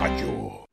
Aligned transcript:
Radyo. 0.00 0.64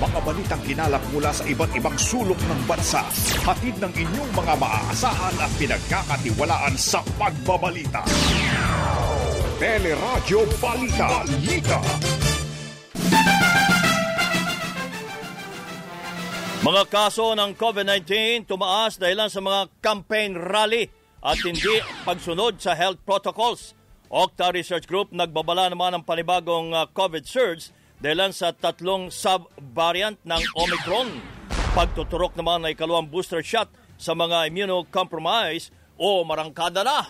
Mga 0.00 0.20
balitang 0.24 0.64
hinalak 0.64 1.04
mula 1.12 1.28
sa 1.28 1.44
iba't 1.44 1.76
ibang 1.76 1.92
sulok 2.00 2.40
ng 2.40 2.60
bansa. 2.64 3.04
Hatid 3.44 3.76
ng 3.84 3.92
inyong 4.00 4.32
mga 4.32 4.54
maaasahan 4.56 5.36
at 5.36 5.52
pinagkakatiwalaan 5.60 6.72
sa 6.80 7.04
pagbabalita. 7.20 8.00
Teleradyo 9.60 10.48
Balita. 10.56 11.20
Balita. 11.20 11.80
Mga 16.64 16.82
kaso 16.88 17.36
ng 17.36 17.52
COVID-19 17.60 18.48
tumaas 18.48 18.96
dahil 18.96 19.28
sa 19.28 19.44
mga 19.44 19.68
campaign 19.84 20.32
rally 20.40 21.03
at 21.24 21.40
hindi 21.40 21.80
pagsunod 22.04 22.60
sa 22.60 22.76
health 22.76 23.00
protocols. 23.08 23.72
Octa 24.12 24.52
Research 24.52 24.84
Group 24.84 25.08
nagbabala 25.10 25.72
naman 25.72 25.96
ng 25.96 26.04
panibagong 26.04 26.76
uh, 26.76 26.84
COVID 26.92 27.24
surge 27.24 27.72
dahil 27.96 28.28
sa 28.36 28.52
tatlong 28.52 29.08
sub-variant 29.08 30.20
ng 30.20 30.42
Omicron. 30.60 31.08
Pagtuturok 31.72 32.36
naman 32.36 32.68
ay 32.68 32.76
ikalawang 32.76 33.08
booster 33.08 33.40
shot 33.40 33.72
sa 33.96 34.12
mga 34.12 34.52
immunocompromised 34.52 35.72
o 35.96 36.20
marangkada 36.22 36.84
na. 36.84 37.08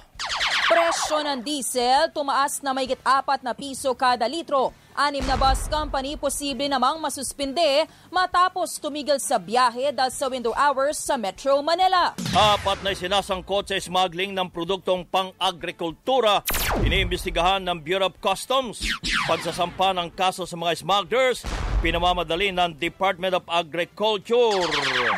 Presyo 0.64 1.20
ng 1.20 1.44
diesel 1.44 2.08
tumaas 2.14 2.62
na 2.64 2.72
may 2.72 2.88
apat 2.88 3.44
na 3.44 3.52
piso 3.52 3.92
kada 3.92 4.24
litro. 4.30 4.72
Anim 4.94 5.26
na 5.26 5.34
bus 5.34 5.66
company 5.66 6.14
posible 6.14 6.70
namang 6.70 7.02
masuspinde 7.02 7.90
matapos 8.14 8.78
tumigil 8.78 9.18
sa 9.18 9.42
biyahe 9.42 9.90
dahil 9.90 10.14
sa 10.14 10.30
window 10.30 10.54
hours 10.54 11.02
sa 11.02 11.18
Metro 11.18 11.58
Manila. 11.66 12.14
Apat 12.30 12.86
na 12.86 12.94
sinasangkot 12.94 13.66
sa 13.66 13.74
smuggling 13.82 14.30
ng 14.30 14.46
produktong 14.54 15.02
pang-agrikultura. 15.10 16.46
Iniimbestigahan 16.86 17.66
ng 17.66 17.82
Bureau 17.82 18.06
of 18.06 18.22
Customs. 18.22 18.86
Pagsasampa 19.26 19.90
ng 19.98 20.14
kaso 20.14 20.46
sa 20.46 20.54
mga 20.54 20.78
smugglers, 20.78 21.42
pinamamadali 21.82 22.54
ng 22.54 22.78
Department 22.78 23.34
of 23.34 23.44
Agriculture. 23.50 24.62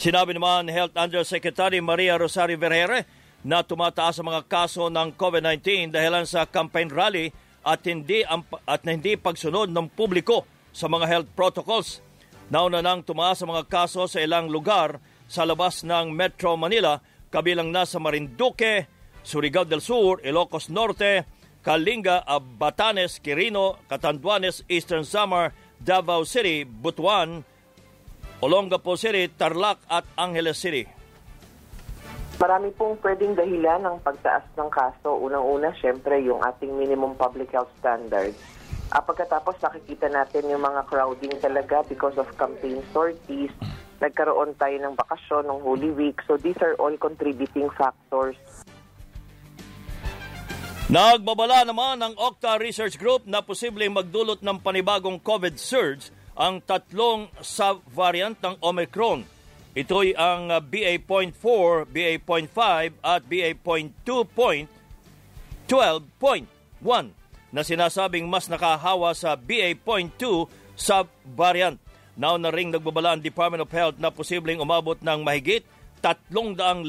Sinabi 0.00 0.32
naman 0.32 0.68
Health 0.68 0.96
Undersecretary 0.96 1.80
Maria 1.84 2.16
Rosario 2.16 2.56
Vergere 2.56 3.04
na 3.44 3.64
tumataas 3.64 4.20
ang 4.20 4.32
mga 4.32 4.48
kaso 4.48 4.88
ng 4.88 5.16
COVID-19 5.16 5.92
dahil 5.92 6.24
sa 6.28 6.44
campaign 6.48 6.92
rally 6.92 7.32
at 7.60 7.84
hindi 7.84 8.24
at 8.64 8.82
hindi 8.88 9.16
pagsunod 9.20 9.68
ng 9.68 9.92
publiko 9.92 10.44
sa 10.72 10.88
mga 10.88 11.04
health 11.08 11.30
protocols. 11.36 12.00
Nauna 12.48 12.80
nang 12.80 13.04
tumaas 13.04 13.40
ang 13.40 13.52
mga 13.52 13.68
kaso 13.68 14.08
sa 14.08 14.18
ilang 14.20 14.48
lugar 14.48 15.00
sa 15.28 15.44
labas 15.44 15.84
ng 15.84 16.10
Metro 16.10 16.56
Manila 16.56 16.98
kabilang 17.30 17.70
na 17.70 17.86
sa 17.86 18.02
Marinduque, 18.02 18.90
Surigao 19.22 19.62
del 19.62 19.84
Sur, 19.84 20.18
Ilocos 20.26 20.66
Norte, 20.72 21.39
Kalinga, 21.60 22.24
Batanes, 22.56 23.20
Quirino, 23.20 23.76
Catanduanes, 23.84 24.64
Eastern 24.64 25.04
Samar, 25.04 25.52
Davao 25.76 26.24
City, 26.24 26.64
Butuan, 26.64 27.44
Olongapo 28.40 28.96
City, 28.96 29.28
Tarlac 29.28 29.76
at 29.84 30.08
Angeles 30.16 30.56
City. 30.56 30.88
Marami 32.40 32.72
pong 32.72 32.96
pwedeng 33.04 33.36
dahilan 33.36 33.84
ng 33.84 33.96
pagtaas 34.00 34.48
ng 34.56 34.72
kaso. 34.72 35.12
Unang-una, 35.20 35.76
syempre, 35.76 36.24
yung 36.24 36.40
ating 36.40 36.72
minimum 36.72 37.12
public 37.20 37.52
health 37.52 37.68
standards. 37.76 38.40
Uh, 38.88 39.04
pagkatapos 39.04 39.60
nakikita 39.60 40.08
natin 40.08 40.48
yung 40.48 40.64
mga 40.64 40.88
crowding 40.88 41.36
talaga 41.44 41.84
because 41.84 42.16
of 42.16 42.24
campaign 42.40 42.80
sorties. 42.96 43.52
Nagkaroon 44.00 44.56
tayo 44.56 44.76
ng 44.80 44.96
bakasyon 44.96 45.44
ng 45.52 45.60
Holy 45.60 45.92
Week. 45.92 46.16
So 46.24 46.40
these 46.40 46.56
are 46.64 46.72
all 46.80 46.96
contributing 46.96 47.68
factors 47.76 48.40
Nagbabala 50.90 51.62
naman 51.62 52.02
ng 52.02 52.18
Octa 52.18 52.58
Research 52.58 52.98
Group 52.98 53.22
na 53.22 53.38
posibleng 53.38 53.94
magdulot 53.94 54.42
ng 54.42 54.58
panibagong 54.58 55.22
COVID 55.22 55.54
surge 55.54 56.10
ang 56.34 56.58
tatlong 56.58 57.30
sub-variant 57.38 58.34
ng 58.42 58.58
Omicron. 58.58 59.22
Ito'y 59.70 60.18
ang 60.18 60.50
BA.4, 60.50 61.86
BA.5 61.86 62.58
at 63.06 63.22
BA.2.12.1 63.22 65.78
na 67.54 67.62
sinasabing 67.62 68.26
mas 68.26 68.50
nakahawa 68.50 69.14
sa 69.14 69.38
BA.2 69.38 70.50
sub-variant. 70.74 71.78
Now 72.18 72.34
na 72.34 72.50
ring 72.50 72.74
nagbabala 72.74 73.14
ang 73.14 73.22
Department 73.22 73.62
of 73.62 73.70
Health 73.70 74.02
na 74.02 74.10
posibleng 74.10 74.58
umabot 74.58 74.98
ng 74.98 75.22
mahigit 75.22 75.62
300,000 76.02 76.82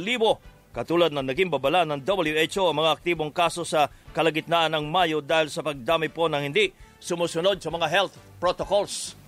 Katulad 0.72 1.12
ng 1.12 1.28
naging 1.28 1.52
babala 1.52 1.84
ng 1.84 2.00
WHO 2.00 2.72
ang 2.72 2.80
mga 2.80 2.96
aktibong 2.96 3.32
kaso 3.36 3.68
sa 3.68 3.92
kalagitnaan 4.16 4.72
ng 4.72 4.88
Mayo 4.88 5.20
dahil 5.20 5.52
sa 5.52 5.60
pagdami 5.60 6.08
po 6.08 6.32
ng 6.32 6.40
hindi 6.40 6.72
sumusunod 7.04 7.60
sa 7.60 7.68
mga 7.68 7.88
health 7.92 8.16
protocols. 8.40 9.20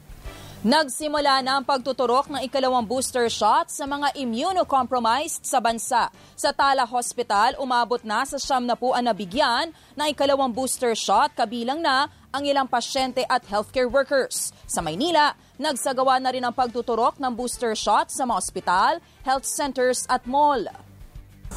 Nagsimula 0.64 1.44
na 1.44 1.60
ang 1.60 1.68
pagtuturok 1.68 2.32
ng 2.32 2.48
ikalawang 2.48 2.88
booster 2.88 3.28
shot 3.28 3.68
sa 3.68 3.84
mga 3.84 4.16
immunocompromised 4.16 5.44
sa 5.44 5.60
bansa. 5.60 6.08
Sa 6.40 6.56
Tala 6.56 6.88
Hospital, 6.88 7.60
umabot 7.60 8.00
na 8.08 8.24
sa 8.24 8.40
siyam 8.40 8.64
na 8.64 8.80
po 8.80 8.96
ang 8.96 9.04
nabigyan 9.04 9.76
ng 10.00 10.08
ikalawang 10.16 10.56
booster 10.56 10.96
shot 10.96 11.36
kabilang 11.36 11.84
na 11.84 12.08
ang 12.32 12.48
ilang 12.48 12.72
pasyente 12.72 13.28
at 13.28 13.44
healthcare 13.44 13.92
workers. 13.92 14.56
Sa 14.64 14.80
Maynila, 14.80 15.36
nagsagawa 15.60 16.24
na 16.24 16.32
rin 16.32 16.48
ang 16.48 16.56
pagtuturok 16.56 17.20
ng 17.20 17.36
booster 17.36 17.76
shot 17.76 18.08
sa 18.08 18.24
mga 18.24 18.40
ospital, 18.40 18.94
health 19.28 19.44
centers 19.44 20.08
at 20.08 20.24
mall. 20.24 20.64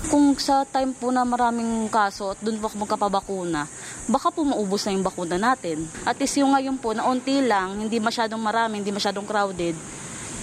Kung 0.04 0.37
sa 0.37 0.69
time 0.69 0.93
po 0.93 1.08
na 1.08 1.25
maraming 1.25 1.88
kaso 1.88 2.37
at 2.37 2.38
doon 2.44 2.60
po 2.60 2.69
ako 2.69 2.84
magkapabakuna, 2.84 3.64
baka 4.12 4.28
po 4.28 4.44
maubos 4.44 4.84
na 4.84 4.93
yung 4.93 5.06
bakuna 5.06 5.40
natin. 5.40 5.88
At 6.04 6.20
is 6.20 6.37
yung 6.37 6.52
ngayon 6.52 6.76
po 6.76 6.93
na 6.93 7.08
unti 7.08 7.40
lang, 7.40 7.81
hindi 7.81 7.96
masyadong 7.96 8.38
marami, 8.38 8.84
hindi 8.84 8.93
masyadong 8.93 9.25
crowded, 9.25 9.72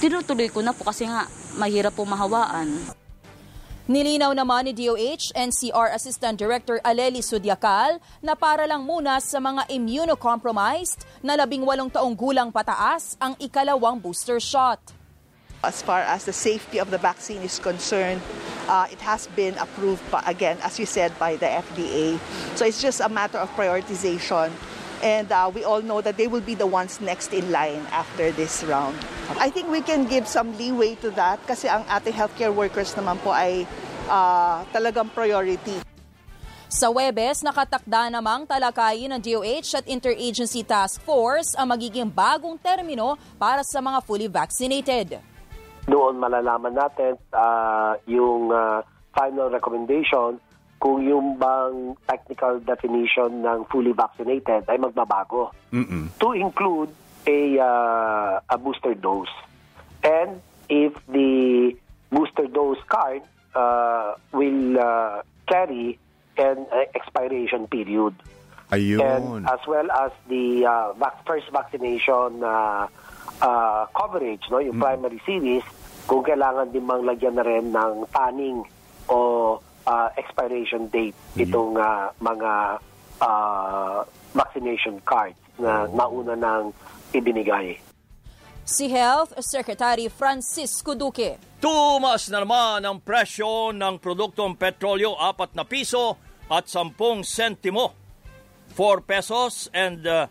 tinutuloy 0.01 0.49
ko 0.49 0.65
na 0.65 0.73
po 0.73 0.81
kasi 0.81 1.05
nga 1.05 1.29
mahirap 1.53 1.93
po 1.93 2.01
mahawaan. 2.03 2.97
Nilinaw 3.83 4.31
naman 4.31 4.63
ni 4.63 4.71
DOH 4.71 5.35
NCR 5.35 5.91
Assistant 5.91 6.39
Director 6.39 6.79
Aleli 6.87 7.19
Sudyakal 7.19 7.99
na 8.23 8.31
para 8.31 8.63
lang 8.63 8.87
muna 8.87 9.19
sa 9.19 9.43
mga 9.43 9.67
immunocompromised 9.67 11.03
na 11.19 11.35
labing 11.35 11.67
walong 11.67 11.91
taong 11.91 12.15
gulang 12.15 12.47
pataas 12.47 13.19
ang 13.19 13.35
ikalawang 13.43 13.99
booster 13.99 14.39
shot. 14.39 15.02
As 15.63 15.81
far 15.81 16.03
as 16.03 16.27
the 16.27 16.35
safety 16.35 16.77
of 16.77 16.91
the 16.91 16.99
vaccine 16.99 17.39
is 17.39 17.55
concerned, 17.55 18.19
uh, 18.67 18.91
it 18.91 18.99
has 18.99 19.31
been 19.31 19.55
approved, 19.55 20.03
pa, 20.11 20.19
again, 20.27 20.59
as 20.59 20.75
you 20.75 20.85
said, 20.85 21.15
by 21.15 21.39
the 21.39 21.47
FDA. 21.47 22.19
So 22.59 22.67
it's 22.67 22.83
just 22.83 22.99
a 22.99 23.07
matter 23.07 23.39
of 23.39 23.47
prioritization. 23.55 24.51
And 24.99 25.31
uh, 25.31 25.51
we 25.55 25.63
all 25.63 25.81
know 25.81 26.03
that 26.03 26.19
they 26.19 26.27
will 26.27 26.43
be 26.43 26.55
the 26.55 26.67
ones 26.67 26.99
next 26.99 27.31
in 27.31 27.47
line 27.51 27.87
after 27.91 28.31
this 28.35 28.63
round. 28.63 28.99
I 29.39 29.49
think 29.49 29.71
we 29.71 29.79
can 29.79 30.03
give 30.03 30.27
some 30.27 30.51
leeway 30.59 30.95
to 30.99 31.11
that 31.15 31.39
kasi 31.47 31.71
ang 31.71 31.87
ating 31.87 32.15
healthcare 32.15 32.51
workers 32.51 32.91
naman 32.95 33.19
po 33.23 33.31
ay 33.31 33.63
uh, 34.07 34.67
talagang 34.71 35.11
priority. 35.15 35.79
Sa 36.71 36.89
Webes, 36.89 37.39
nakatakda 37.45 38.09
namang 38.11 38.49
talakayin 38.49 39.11
ng 39.15 39.21
DOH 39.21 39.79
at 39.79 39.85
Interagency 39.85 40.65
Task 40.65 40.99
Force 41.05 41.53
ang 41.55 41.69
magiging 41.69 42.09
bagong 42.09 42.57
termino 42.57 43.15
para 43.37 43.61
sa 43.61 43.77
mga 43.77 43.99
fully 44.03 44.25
vaccinated. 44.25 45.32
Doon 45.87 46.19
malalaman 46.19 46.73
natin 46.73 47.19
uh, 47.35 47.99
yung 48.07 48.51
uh, 48.51 48.81
final 49.11 49.51
recommendation 49.51 50.39
kung 50.79 50.99
yung 51.03 51.39
bang 51.39 51.95
technical 52.07 52.59
definition 52.59 53.43
ng 53.43 53.63
fully 53.71 53.95
vaccinated 53.95 54.67
ay 54.67 54.75
magbabago 54.75 55.55
Mm-mm. 55.71 56.11
to 56.19 56.35
include 56.35 56.91
a 57.23 57.55
uh, 57.55 58.35
a 58.51 58.57
booster 58.59 58.91
dose. 58.91 59.31
And 60.03 60.43
if 60.67 60.91
the 61.07 61.71
booster 62.11 62.51
dose 62.51 62.83
card 62.87 63.23
uh, 63.55 64.19
will 64.35 64.75
uh, 64.75 65.23
carry 65.47 65.99
an 66.37 66.65
uh, 66.67 66.83
expiration 66.95 67.67
period. 67.67 68.13
Ayun. 68.71 68.99
And 68.99 69.25
as 69.47 69.61
well 69.67 69.85
as 69.91 70.11
the 70.27 70.65
uh, 70.65 70.93
vac- 70.93 71.23
first 71.25 71.47
vaccination 71.53 72.43
uh, 72.43 72.87
uh, 73.41 73.87
coverage, 73.95 74.43
no, 74.51 74.59
yung 74.59 74.77
primary 74.77 75.21
series, 75.25 75.63
kung 76.05 76.21
kailangan 76.21 76.69
din 76.69 76.83
mang 76.83 77.07
lagyan 77.07 77.39
na 77.39 77.45
rin 77.47 77.71
ng 77.71 78.05
tanning 78.11 78.61
o 79.07 79.17
uh, 79.87 80.09
expiration 80.19 80.87
date 80.91 81.15
itong 81.39 81.79
uh, 81.79 82.11
mga 82.19 82.51
uh, 83.23 84.03
vaccination 84.35 84.99
cards 85.07 85.39
na 85.59 85.87
nauna 85.91 86.35
nang 86.35 86.75
ibinigay. 87.15 87.77
Si 88.63 88.87
Health 88.87 89.35
Secretary 89.43 90.07
Francisco 90.07 90.95
Duque. 90.95 91.35
Tumas 91.59 92.31
na 92.31 92.43
naman 92.43 92.79
ang 92.83 93.03
presyo 93.03 93.75
ng 93.75 93.99
produktong 93.99 94.55
petrolyo, 94.55 95.19
4 95.19 95.55
na 95.55 95.67
piso 95.67 96.15
at 96.47 96.67
10 96.71 96.95
sentimo. 97.27 97.91
4 98.71 99.03
pesos 99.03 99.67
and 99.75 100.07
uh, 100.07 100.25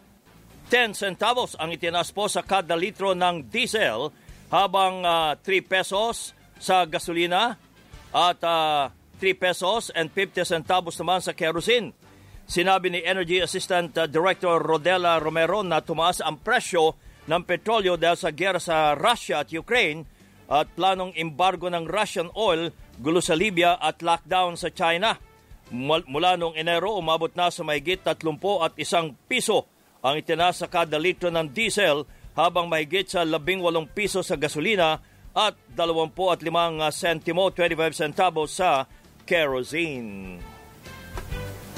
10 0.72 0.96
centavos 0.96 1.52
ang 1.60 1.68
itinaas 1.68 2.16
po 2.16 2.32
sa 2.32 2.40
kada 2.40 2.72
litro 2.72 3.12
ng 3.12 3.44
diesel 3.52 4.08
habang 4.48 5.04
uh, 5.04 5.36
3 5.36 5.68
pesos 5.68 6.32
sa 6.56 6.88
gasolina 6.88 7.60
at 8.08 8.40
uh, 8.40 8.88
3 9.20 9.36
pesos 9.36 9.92
and 9.92 10.08
50 10.16 10.48
centavos 10.48 10.96
naman 10.96 11.20
sa 11.20 11.36
kerosene. 11.36 11.92
Sinabi 12.48 12.88
ni 12.88 13.04
Energy 13.04 13.44
Assistant 13.44 13.92
Director 14.08 14.64
Rodela 14.64 15.20
Romero 15.20 15.60
na 15.60 15.84
tumaas 15.84 16.24
ang 16.24 16.40
presyo 16.40 16.96
ng 17.28 17.44
petrolyo 17.44 18.00
dahil 18.00 18.16
sa 18.16 18.32
gera 18.32 18.56
sa 18.56 18.96
Russia 18.96 19.44
at 19.44 19.52
Ukraine 19.52 20.08
at 20.48 20.72
planong 20.72 21.12
embargo 21.20 21.68
ng 21.68 21.84
Russian 21.84 22.32
oil, 22.32 22.72
gulo 22.96 23.20
sa 23.20 23.36
Libya 23.36 23.76
at 23.76 24.00
lockdown 24.00 24.56
sa 24.56 24.72
China. 24.72 25.20
Mul- 25.68 26.08
Mula 26.08 26.40
noong 26.40 26.56
Enero, 26.56 26.96
umabot 26.96 27.32
na 27.36 27.52
sa 27.52 27.60
mahigit 27.60 28.00
30 28.00 28.40
at 28.64 28.72
isang 28.80 29.12
piso 29.28 29.68
ang 30.02 30.18
itinaas 30.18 30.58
sa 30.58 30.66
kada 30.66 30.98
litro 30.98 31.30
ng 31.30 31.46
diesel 31.46 32.02
habang 32.34 32.66
mahigit 32.66 33.06
sa 33.06 33.22
18 33.22 33.62
piso 33.94 34.18
sa 34.20 34.34
gasolina 34.34 34.98
at 35.30 35.54
25 35.78 36.12
sentimo 36.90 37.48
25 37.54 37.94
centavos 37.94 38.58
sa 38.58 38.84
kerosene. 39.24 40.42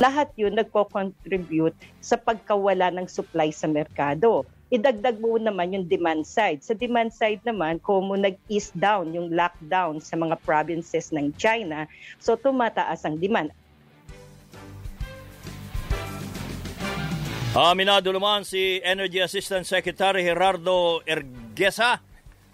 lahat 0.00 0.32
yun 0.34 0.58
nagko-contribute 0.58 1.76
sa 2.02 2.18
pagkawala 2.18 2.90
ng 2.90 3.06
supply 3.06 3.54
sa 3.54 3.70
merkado. 3.70 4.42
Idagdag 4.74 5.22
mo 5.22 5.38
naman 5.38 5.70
yung 5.70 5.86
demand 5.86 6.26
side. 6.26 6.66
Sa 6.66 6.74
demand 6.74 7.14
side 7.14 7.38
naman, 7.46 7.78
kung 7.78 8.10
nag-ease 8.10 8.74
down 8.74 9.14
yung 9.14 9.30
lockdown 9.30 10.02
sa 10.02 10.18
mga 10.18 10.34
provinces 10.42 11.14
ng 11.14 11.30
China, 11.38 11.86
so 12.18 12.34
tumataas 12.34 13.06
ang 13.06 13.22
demand. 13.22 13.54
Aminado 17.54 18.10
naman 18.10 18.42
si 18.42 18.82
Energy 18.82 19.22
Assistant 19.22 19.62
Secretary 19.62 20.26
Gerardo 20.26 21.06
Ergesa 21.06 22.02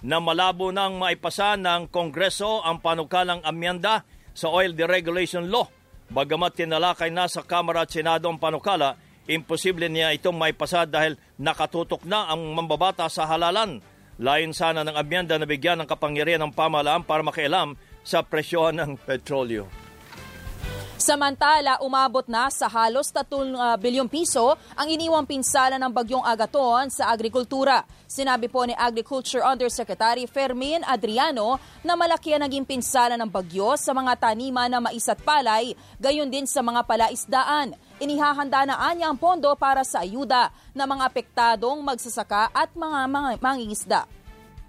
na 0.05 0.21
malabo 0.21 0.69
nang 0.77 1.01
maipasa 1.01 1.57
ng 1.57 1.89
Kongreso 1.89 2.61
ang 2.61 2.85
panukalang 2.85 3.41
amyenda 3.41 4.05
sa 4.37 4.53
Oil 4.53 4.77
Deregulation 4.77 5.49
Law. 5.49 5.73
Bagamat 6.13 6.53
tinalakay 6.53 7.09
na 7.09 7.33
sa 7.33 7.41
Kamara 7.41 7.89
at 7.89 7.97
Senado 7.97 8.29
ang 8.29 8.37
panukala, 8.37 9.01
imposible 9.25 9.89
niya 9.89 10.13
itong 10.13 10.37
maipasa 10.37 10.85
dahil 10.85 11.17
nakatutok 11.41 12.05
na 12.05 12.29
ang 12.29 12.53
mambabata 12.53 13.09
sa 13.09 13.25
halalan. 13.25 13.81
Layon 14.21 14.53
sana 14.53 14.85
ng 14.85 15.01
amyenda 15.01 15.41
na 15.41 15.49
bigyan 15.49 15.81
ng 15.81 15.89
kapangyarihan 15.89 16.45
ng 16.45 16.53
pamahalaan 16.53 17.09
para 17.09 17.25
makialam 17.25 17.73
sa 18.05 18.21
presyohan 18.21 18.77
ng 18.77 19.01
petrolyo. 19.01 19.65
Samantala, 21.11 21.83
umabot 21.83 22.23
na 22.31 22.47
sa 22.55 22.71
halos 22.71 23.11
3 23.11 23.27
uh, 23.35 23.75
bilyong 23.75 24.07
piso 24.07 24.55
ang 24.79 24.87
iniwang 24.87 25.27
pinsala 25.27 25.75
ng 25.75 25.91
bagyong 25.91 26.23
Agaton 26.23 26.87
sa 26.87 27.11
agrikultura. 27.11 27.83
Sinabi 28.07 28.47
po 28.47 28.63
ni 28.63 28.79
Agriculture 28.79 29.43
Undersecretary 29.43 30.31
Fermin 30.31 30.87
Adriano 30.87 31.59
na 31.83 31.99
malaki 31.99 32.39
ang 32.39 32.47
naging 32.47 32.63
pinsala 32.63 33.19
ng 33.19 33.27
bagyo 33.27 33.75
sa 33.75 33.91
mga 33.91 34.23
taniman 34.23 34.71
na 34.71 34.79
mais 34.79 35.03
at 35.11 35.19
palay, 35.19 35.75
gayon 35.99 36.31
din 36.31 36.47
sa 36.47 36.63
mga 36.63 36.87
palaisdaan. 36.87 37.75
Inihahanda 37.99 38.71
na 38.71 38.79
anya 38.79 39.11
ang 39.11 39.19
pondo 39.19 39.51
para 39.59 39.83
sa 39.83 40.07
ayuda 40.07 40.55
ng 40.79 40.87
mga 40.95 41.11
apektadong 41.11 41.83
magsasaka 41.83 42.55
at 42.55 42.71
mga, 42.79 43.35
mangingisda. 43.43 44.07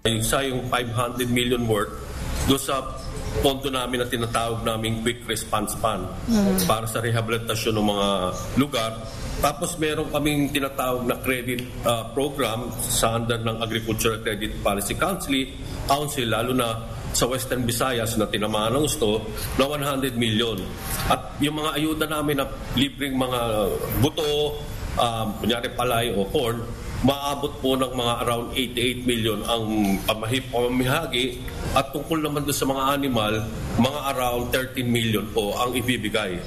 Isa 0.02 0.42
yung 0.42 0.66
500 0.66 1.22
million 1.30 1.62
worth 1.70 1.94
doon 2.50 2.58
sa 2.58 2.82
pondo 3.40 3.72
namin 3.72 4.04
na 4.04 4.06
tinatawag 4.06 4.60
naming 4.60 5.00
quick 5.00 5.24
response 5.24 5.72
fund 5.80 6.04
para 6.68 6.84
sa 6.84 7.00
rehabilitasyon 7.00 7.74
ng 7.80 7.86
mga 7.88 8.08
lugar. 8.60 8.92
Tapos 9.40 9.74
meron 9.80 10.12
kaming 10.12 10.52
tinatawag 10.52 11.08
na 11.08 11.16
credit 11.18 11.64
uh, 11.88 12.12
program 12.12 12.68
sa 12.78 13.16
under 13.16 13.40
ng 13.40 13.64
Agricultural 13.64 14.20
Credit 14.20 14.60
Policy 14.60 14.94
Council, 14.94 15.48
Council 15.88 16.28
lalo 16.28 16.52
na 16.52 16.68
sa 17.12 17.28
Western 17.28 17.64
Visayas 17.68 18.16
na 18.16 18.28
tinamaan 18.28 18.72
ng 18.76 18.84
gusto 18.88 19.20
na 19.60 19.64
100 19.68 20.16
million. 20.16 20.56
At 21.08 21.36
yung 21.40 21.60
mga 21.60 21.70
ayuda 21.76 22.04
namin 22.08 22.40
na 22.40 22.46
libreng 22.76 23.16
mga 23.16 23.40
buto, 24.00 24.60
um, 24.96 25.28
kunyari 25.40 25.68
palay 25.76 26.12
o 26.12 26.24
corn, 26.28 26.60
maabot 27.02 27.50
po 27.58 27.74
ng 27.74 27.92
mga 27.98 28.12
around 28.22 28.54
88 28.54 29.10
million 29.10 29.42
ang 29.50 29.98
pamahip 30.06 30.46
pamamihagi 30.54 31.42
at 31.74 31.90
tungkol 31.90 32.22
naman 32.22 32.46
doon 32.46 32.54
sa 32.54 32.66
mga 32.66 32.82
animal, 32.94 33.34
mga 33.74 34.00
around 34.14 34.42
13 34.54 34.86
million 34.86 35.26
po 35.34 35.50
ang 35.58 35.74
ibibigay. 35.74 36.38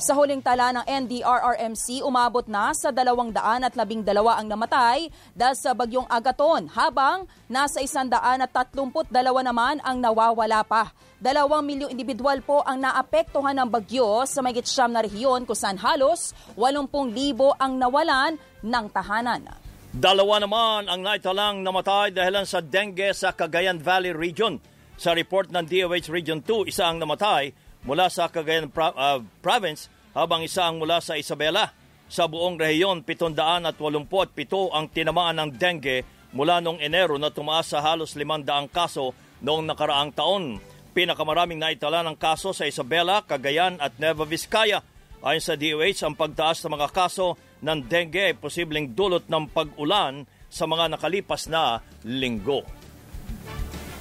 Sa 0.00 0.16
huling 0.16 0.40
tala 0.40 0.72
ng 0.72 0.84
NDRRMC, 0.88 2.00
umabot 2.00 2.48
na 2.48 2.72
sa 2.72 2.88
212 2.88 3.36
ang 4.08 4.46
namatay 4.48 5.12
dahil 5.36 5.56
sa 5.60 5.76
bagyong 5.76 6.08
Agaton, 6.08 6.72
habang 6.72 7.28
nasa 7.52 7.84
132 7.84 9.12
naman 9.44 9.76
ang 9.84 10.00
nawawala 10.00 10.64
pa. 10.64 10.88
Dalawang 11.20 11.68
milyong 11.68 11.92
individual 11.92 12.40
po 12.40 12.64
ang 12.64 12.80
naapektuhan 12.80 13.52
ng 13.60 13.68
bagyo 13.68 14.24
sa 14.24 14.40
siyam 14.40 14.88
na 14.88 15.04
rehiyon 15.04 15.44
kung 15.44 15.56
saan 15.56 15.76
halos 15.76 16.32
80,000 16.56 17.60
ang 17.60 17.76
nawalan 17.76 18.40
ng 18.64 18.86
tahanan. 18.88 19.59
Dalawa 19.90 20.38
naman 20.38 20.86
ang 20.86 21.02
naitalang 21.02 21.66
namatay 21.66 22.14
dahilan 22.14 22.46
sa 22.46 22.62
dengue 22.62 23.10
sa 23.10 23.34
Cagayan 23.34 23.82
Valley 23.82 24.14
Region. 24.14 24.62
Sa 24.94 25.18
report 25.18 25.50
ng 25.50 25.66
DOH 25.66 26.14
Region 26.14 26.38
2, 26.46 26.70
isa 26.70 26.86
ang 26.86 27.02
namatay 27.02 27.50
mula 27.82 28.06
sa 28.06 28.30
Cagayan 28.30 28.70
Pro- 28.70 28.94
uh, 28.94 29.18
Province 29.42 29.90
habang 30.14 30.46
isa 30.46 30.70
ang 30.70 30.78
mula 30.78 31.02
sa 31.02 31.18
Isabela. 31.18 31.74
Sa 32.06 32.30
buong 32.30 32.54
rehiyon, 32.54 33.02
787 33.02 33.74
ang 34.70 34.86
tinamaan 34.94 35.42
ng 35.42 35.50
dengue 35.58 36.06
mula 36.38 36.62
noong 36.62 36.78
Enero 36.78 37.18
na 37.18 37.34
tumaas 37.34 37.74
sa 37.74 37.82
halos 37.82 38.14
500 38.14 38.70
kaso 38.70 39.10
noong 39.42 39.74
nakaraang 39.74 40.14
taon. 40.14 40.62
Pinakamaraming 40.94 41.58
naitala 41.58 42.06
ng 42.06 42.14
kaso 42.14 42.54
sa 42.54 42.62
Isabela, 42.62 43.26
Cagayan 43.26 43.82
at 43.82 43.98
Nueva 43.98 44.22
Vizcaya. 44.22 44.86
Ayon 45.20 45.44
sa 45.44 45.52
DOH, 45.52 46.00
ang 46.00 46.16
pagtaas 46.16 46.64
ng 46.64 46.72
mga 46.80 46.88
kaso 46.96 47.36
ng 47.60 47.84
dengue 47.84 48.32
ay 48.32 48.36
posibleng 48.40 48.88
dulot 48.88 49.28
ng 49.28 49.52
pag-ulan 49.52 50.24
sa 50.48 50.64
mga 50.64 50.96
nakalipas 50.96 51.44
na 51.44 51.84
linggo. 52.08 52.64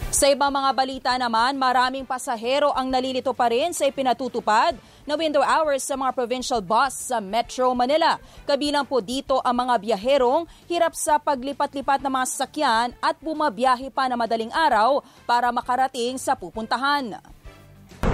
Sa 0.10 0.26
ibang 0.26 0.50
mga 0.50 0.72
balita 0.74 1.12
naman, 1.20 1.60
maraming 1.60 2.08
pasahero 2.08 2.74
ang 2.74 2.90
nalilito 2.90 3.30
pa 3.36 3.52
rin 3.52 3.76
sa 3.76 3.86
ipinatutupad 3.86 4.74
na 5.06 5.14
window 5.20 5.44
hours 5.44 5.86
sa 5.86 5.94
mga 6.00 6.16
provincial 6.16 6.64
bus 6.64 7.12
sa 7.12 7.22
Metro 7.22 7.76
Manila. 7.76 8.18
Kabilang 8.48 8.88
po 8.88 9.04
dito 9.04 9.38
ang 9.44 9.60
mga 9.60 9.76
biyaherong 9.76 10.48
hirap 10.72 10.98
sa 10.98 11.22
paglipat-lipat 11.22 12.02
ng 12.02 12.10
mga 12.16 12.26
sasakyan 12.26 12.90
at 13.04 13.20
bumabiyahe 13.22 13.92
pa 13.94 14.08
na 14.10 14.18
madaling 14.18 14.50
araw 14.56 15.04
para 15.30 15.54
makarating 15.54 16.18
sa 16.18 16.34
pupuntahan. 16.34 17.20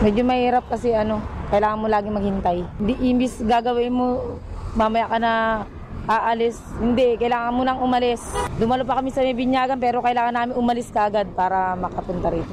Medyo 0.03 0.27
mahirap 0.27 0.67
kasi 0.67 0.91
ano, 0.91 1.23
kailangan 1.47 1.79
mo 1.79 1.87
lagi 1.87 2.11
maghintay. 2.11 2.67
Hindi, 2.81 2.93
imbis 2.99 3.39
gagawin 3.39 3.95
mo, 3.95 4.39
mamaya 4.75 5.07
ka 5.07 5.17
na 5.21 5.31
aalis. 6.03 6.59
Hindi, 6.83 7.15
kailangan 7.15 7.55
mo 7.55 7.61
nang 7.63 7.79
umalis. 7.79 8.19
Dumalo 8.59 8.83
pa 8.83 8.99
kami 8.99 9.15
sa 9.15 9.23
Binyagan 9.23 9.79
pero 9.79 10.03
kailangan 10.03 10.35
namin 10.35 10.59
umalis 10.59 10.91
kaagad 10.91 11.31
para 11.31 11.79
makapunta 11.79 12.27
rito. 12.27 12.51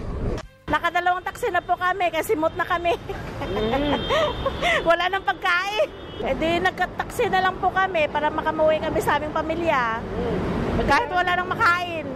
Nakadalawang 0.70 1.26
taksi 1.26 1.52
na 1.52 1.60
po 1.60 1.74
kami 1.76 2.08
kasi 2.14 2.32
mut 2.38 2.54
na 2.54 2.64
kami. 2.64 2.94
Wala 4.88 5.10
nang 5.10 5.26
pagkain. 5.26 5.88
E 6.22 6.32
di 6.38 6.62
nagka-taxi 6.62 7.26
na 7.26 7.42
lang 7.42 7.58
po 7.58 7.74
kami 7.74 8.06
para 8.06 8.30
makamuwi 8.30 8.78
kami 8.78 9.02
sa 9.02 9.18
aming 9.18 9.34
pamilya. 9.34 9.98
Kahit 10.86 11.10
wala 11.10 11.34
nang 11.34 11.50
makain. 11.50 12.06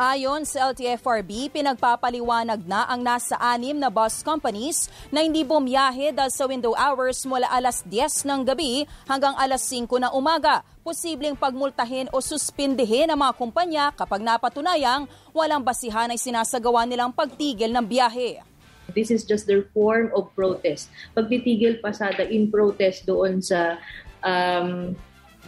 Ayon 0.00 0.48
sa 0.48 0.72
LTFRB, 0.72 1.52
pinagpapaliwanag 1.52 2.64
na 2.64 2.88
ang 2.88 3.04
nasa 3.04 3.36
anim 3.36 3.76
na 3.76 3.92
bus 3.92 4.24
companies 4.24 4.88
na 5.12 5.20
hindi 5.20 5.44
bumiyahe 5.44 6.16
dahil 6.16 6.32
sa 6.32 6.48
window 6.48 6.72
hours 6.72 7.28
mula 7.28 7.44
alas 7.52 7.84
10 7.84 8.24
ng 8.24 8.40
gabi 8.48 8.88
hanggang 9.04 9.36
alas 9.36 9.60
5 9.68 10.00
na 10.00 10.08
umaga. 10.16 10.64
Posibleng 10.80 11.36
pagmultahin 11.36 12.08
o 12.16 12.24
suspindihin 12.24 13.12
ang 13.12 13.20
mga 13.20 13.36
kumpanya 13.36 13.92
kapag 13.92 14.24
napatunayang 14.24 15.04
walang 15.36 15.60
basihan 15.60 16.08
ay 16.08 16.16
sinasagawa 16.16 16.88
nilang 16.88 17.12
pagtigil 17.12 17.68
ng 17.68 17.84
biyahe. 17.84 18.40
This 18.96 19.12
is 19.12 19.28
just 19.28 19.44
their 19.44 19.68
form 19.76 20.08
of 20.16 20.32
protest. 20.32 20.88
Pagtitigil 21.12 21.84
pasada 21.84 22.24
in 22.24 22.48
protest 22.48 23.04
doon 23.04 23.44
sa 23.44 23.76
um, 24.24 24.96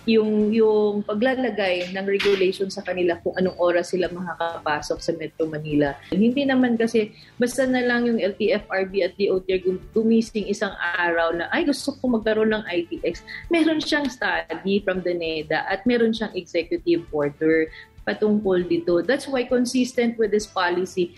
yung 0.03 0.51
yung 0.51 1.07
paglalagay 1.07 1.95
ng 1.95 2.07
regulation 2.07 2.67
sa 2.67 2.83
kanila 2.83 3.15
kung 3.23 3.39
anong 3.39 3.55
oras 3.63 3.95
sila 3.95 4.11
makakapasok 4.11 4.99
sa 4.99 5.13
Metro 5.15 5.47
Manila. 5.47 5.95
Hindi 6.11 6.43
naman 6.43 6.75
kasi 6.75 7.15
basta 7.39 7.63
na 7.71 7.87
lang 7.87 8.11
yung 8.11 8.19
LTFRB 8.19 8.93
at 9.07 9.15
DOTR 9.15 9.63
gumising 9.95 10.51
isang 10.51 10.75
araw 10.99 11.31
na 11.31 11.47
ay 11.55 11.63
gusto 11.63 11.95
ko 12.03 12.19
magkaroon 12.19 12.51
ng 12.51 12.65
ITX. 12.67 13.23
Meron 13.47 13.79
siyang 13.79 14.11
study 14.11 14.83
from 14.83 15.07
the 15.07 15.15
NEDA 15.15 15.71
at 15.71 15.87
meron 15.87 16.11
siyang 16.11 16.35
executive 16.35 17.07
order 17.15 17.71
patungkol 18.03 18.67
dito. 18.67 19.07
That's 19.07 19.31
why 19.31 19.47
consistent 19.47 20.19
with 20.19 20.35
this 20.35 20.51
policy, 20.51 21.15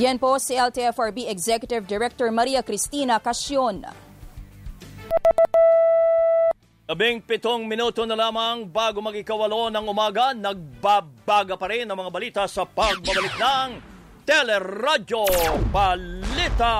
Yan 0.00 0.16
po 0.16 0.40
si 0.40 0.56
LTFRB 0.56 1.28
Executive 1.28 1.84
Director 1.84 2.32
Maria 2.32 2.64
Cristina 2.64 3.20
Casyon. 3.20 3.84
Labing 6.82 7.22
pitong 7.22 7.70
minuto 7.70 8.02
na 8.02 8.18
lamang 8.18 8.66
bago 8.66 8.98
mag-ikawalo 8.98 9.70
ng 9.70 9.86
umaga, 9.86 10.34
nagbabaga 10.34 11.54
pa 11.54 11.70
rin 11.70 11.86
ang 11.86 11.94
mga 11.94 12.10
balita 12.10 12.42
sa 12.50 12.66
pagbabalik 12.66 13.38
ng 13.38 13.68
Teleradyo 14.26 15.22
Balita. 15.70 16.74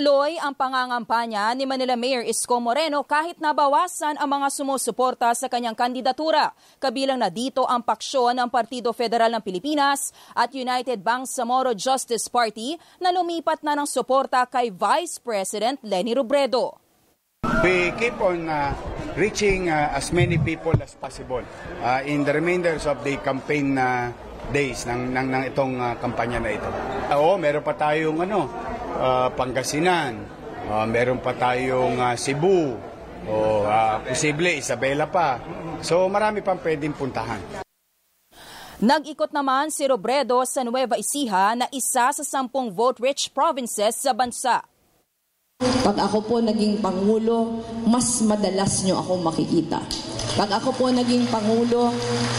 Tuloy 0.00 0.40
ang 0.40 0.56
pangangampanya 0.56 1.52
ni 1.52 1.68
Manila 1.68 1.92
Mayor 1.92 2.24
Isko 2.24 2.56
Moreno 2.56 3.04
kahit 3.04 3.36
nabawasan 3.36 4.16
ang 4.16 4.32
mga 4.32 4.48
sumusuporta 4.48 5.28
sa 5.36 5.44
kanyang 5.44 5.76
kandidatura. 5.76 6.56
Kabilang 6.80 7.20
na 7.20 7.28
dito 7.28 7.68
ang 7.68 7.84
paksyon 7.84 8.32
ng 8.40 8.48
Partido 8.48 8.96
Federal 8.96 9.28
ng 9.28 9.44
Pilipinas 9.44 10.08
at 10.32 10.56
United 10.56 11.04
Bangsamoro 11.04 11.76
Justice 11.76 12.32
Party 12.32 12.80
na 12.96 13.12
lumipat 13.12 13.60
na 13.60 13.76
ng 13.76 13.84
suporta 13.84 14.48
kay 14.48 14.72
Vice 14.72 15.20
President 15.20 15.76
Leni 15.84 16.16
Robredo. 16.16 16.80
We 17.60 17.92
keep 18.00 18.16
on 18.24 18.48
uh, 18.48 18.72
reaching 19.20 19.68
uh, 19.68 19.92
as 19.92 20.16
many 20.16 20.40
people 20.40 20.80
as 20.80 20.96
possible 20.96 21.44
uh, 21.84 22.00
in 22.08 22.24
the 22.24 22.32
remainders 22.32 22.88
of 22.88 23.04
the 23.04 23.20
campaign 23.20 23.76
uh, 23.76 24.08
days 24.48 24.88
ng, 24.88 25.12
ng, 25.12 25.26
ng 25.28 25.42
itong 25.52 25.76
uh, 25.76 25.92
kampanya 26.00 26.40
na 26.40 26.50
ito. 26.56 26.68
Oo, 27.20 27.36
meron 27.36 27.60
pa 27.60 27.76
tayong 27.76 28.24
ano, 28.24 28.48
uh, 28.96 29.28
Pangasinan, 29.34 30.24
uh, 30.66 30.86
meron 30.88 31.22
pa 31.22 31.36
tayong 31.36 32.00
uh, 32.00 32.16
Cebu, 32.16 32.74
o 33.28 33.36
uh, 33.68 34.00
posible 34.02 34.56
Isabela 34.56 35.06
pa. 35.06 35.38
So 35.84 36.08
marami 36.08 36.40
pang 36.40 36.60
pwedeng 36.60 36.96
puntahan. 36.96 37.62
Nag-ikot 38.80 39.28
naman 39.36 39.68
si 39.68 39.84
Robredo 39.84 40.40
sa 40.48 40.64
Nueva 40.64 40.96
Ecija 40.96 41.52
na 41.52 41.68
isa 41.68 42.08
sa 42.16 42.24
sampung 42.24 42.72
vote-rich 42.72 43.28
provinces 43.36 43.92
sa 43.92 44.16
bansa. 44.16 44.64
Pag 45.60 46.00
ako 46.00 46.24
po 46.24 46.36
naging 46.40 46.80
Pangulo, 46.80 47.60
mas 47.84 48.24
madalas 48.24 48.80
nyo 48.88 48.96
ako 49.04 49.20
makikita. 49.20 49.84
Pag 50.32 50.56
ako 50.56 50.72
po 50.72 50.84
naging 50.88 51.28
Pangulo, 51.28 51.92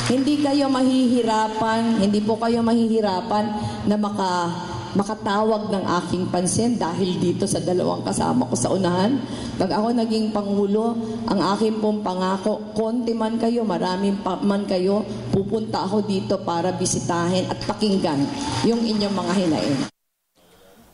hindi 0.09 0.41
kayo 0.41 0.65
mahihirapan, 0.73 2.01
hindi 2.01 2.17
po 2.25 2.41
kayo 2.41 2.65
mahihirapan 2.65 3.45
na 3.85 3.95
maka, 4.01 4.49
makatawag 4.93 5.71
ng 5.71 5.83
aking 6.03 6.23
pansin 6.27 6.75
dahil 6.75 7.17
dito 7.17 7.47
sa 7.47 7.63
dalawang 7.63 8.03
kasama 8.03 8.47
ko 8.47 8.55
sa 8.55 8.71
unahan. 8.73 9.19
Pag 9.55 9.71
ako 9.71 9.87
naging 9.95 10.35
Pangulo, 10.35 10.95
ang 11.27 11.39
aking 11.55 11.79
pong 11.79 12.03
pangako, 12.03 12.73
konti 12.75 13.15
man 13.15 13.39
kayo, 13.39 13.63
maraming 13.63 14.19
pa 14.19 14.39
man 14.41 14.67
kayo, 14.67 15.05
pupunta 15.31 15.85
ako 15.85 16.03
dito 16.03 16.39
para 16.43 16.75
bisitahin 16.75 17.47
at 17.47 17.59
pakinggan 17.63 18.25
yung 18.67 18.81
inyong 18.83 19.15
mga 19.15 19.33
hinain. 19.37 19.77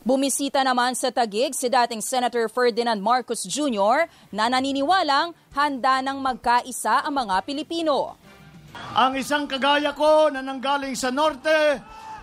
Bumisita 0.08 0.64
naman 0.64 0.96
sa 0.96 1.12
Tagig 1.12 1.52
si 1.52 1.68
dating 1.68 2.00
Senator 2.00 2.48
Ferdinand 2.48 2.96
Marcos 2.96 3.44
Jr. 3.44 4.08
na 4.32 4.48
naniniwalang 4.48 5.36
handa 5.52 6.00
ng 6.00 6.16
magkaisa 6.24 7.04
ang 7.04 7.12
mga 7.12 7.44
Pilipino. 7.44 8.16
Ang 8.96 9.20
isang 9.20 9.44
kagaya 9.44 9.92
ko 9.92 10.32
na 10.32 10.40
nanggaling 10.40 10.96
sa 10.96 11.12
norte 11.12 11.76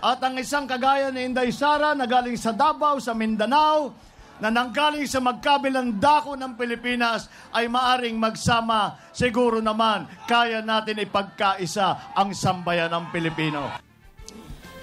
at 0.04 0.20
ang 0.20 0.36
isang 0.40 0.66
kagaya 0.68 1.12
ni 1.12 1.28
Inday 1.28 1.52
Sara 1.52 1.96
na 1.96 2.08
galing 2.08 2.36
sa 2.36 2.52
Davao, 2.52 3.00
sa 3.00 3.16
Mindanao, 3.16 3.94
na 4.40 4.52
nanggaling 4.52 5.08
sa 5.08 5.24
magkabilang 5.24 5.96
dako 5.96 6.36
ng 6.36 6.60
Pilipinas 6.60 7.32
ay 7.56 7.72
maaring 7.72 8.20
magsama. 8.20 9.00
Siguro 9.16 9.64
naman 9.64 10.08
kaya 10.28 10.60
natin 10.60 11.00
ipagkaisa 11.00 12.12
ang 12.12 12.36
sambayan 12.36 12.92
ng 12.92 13.06
Pilipino. 13.16 13.64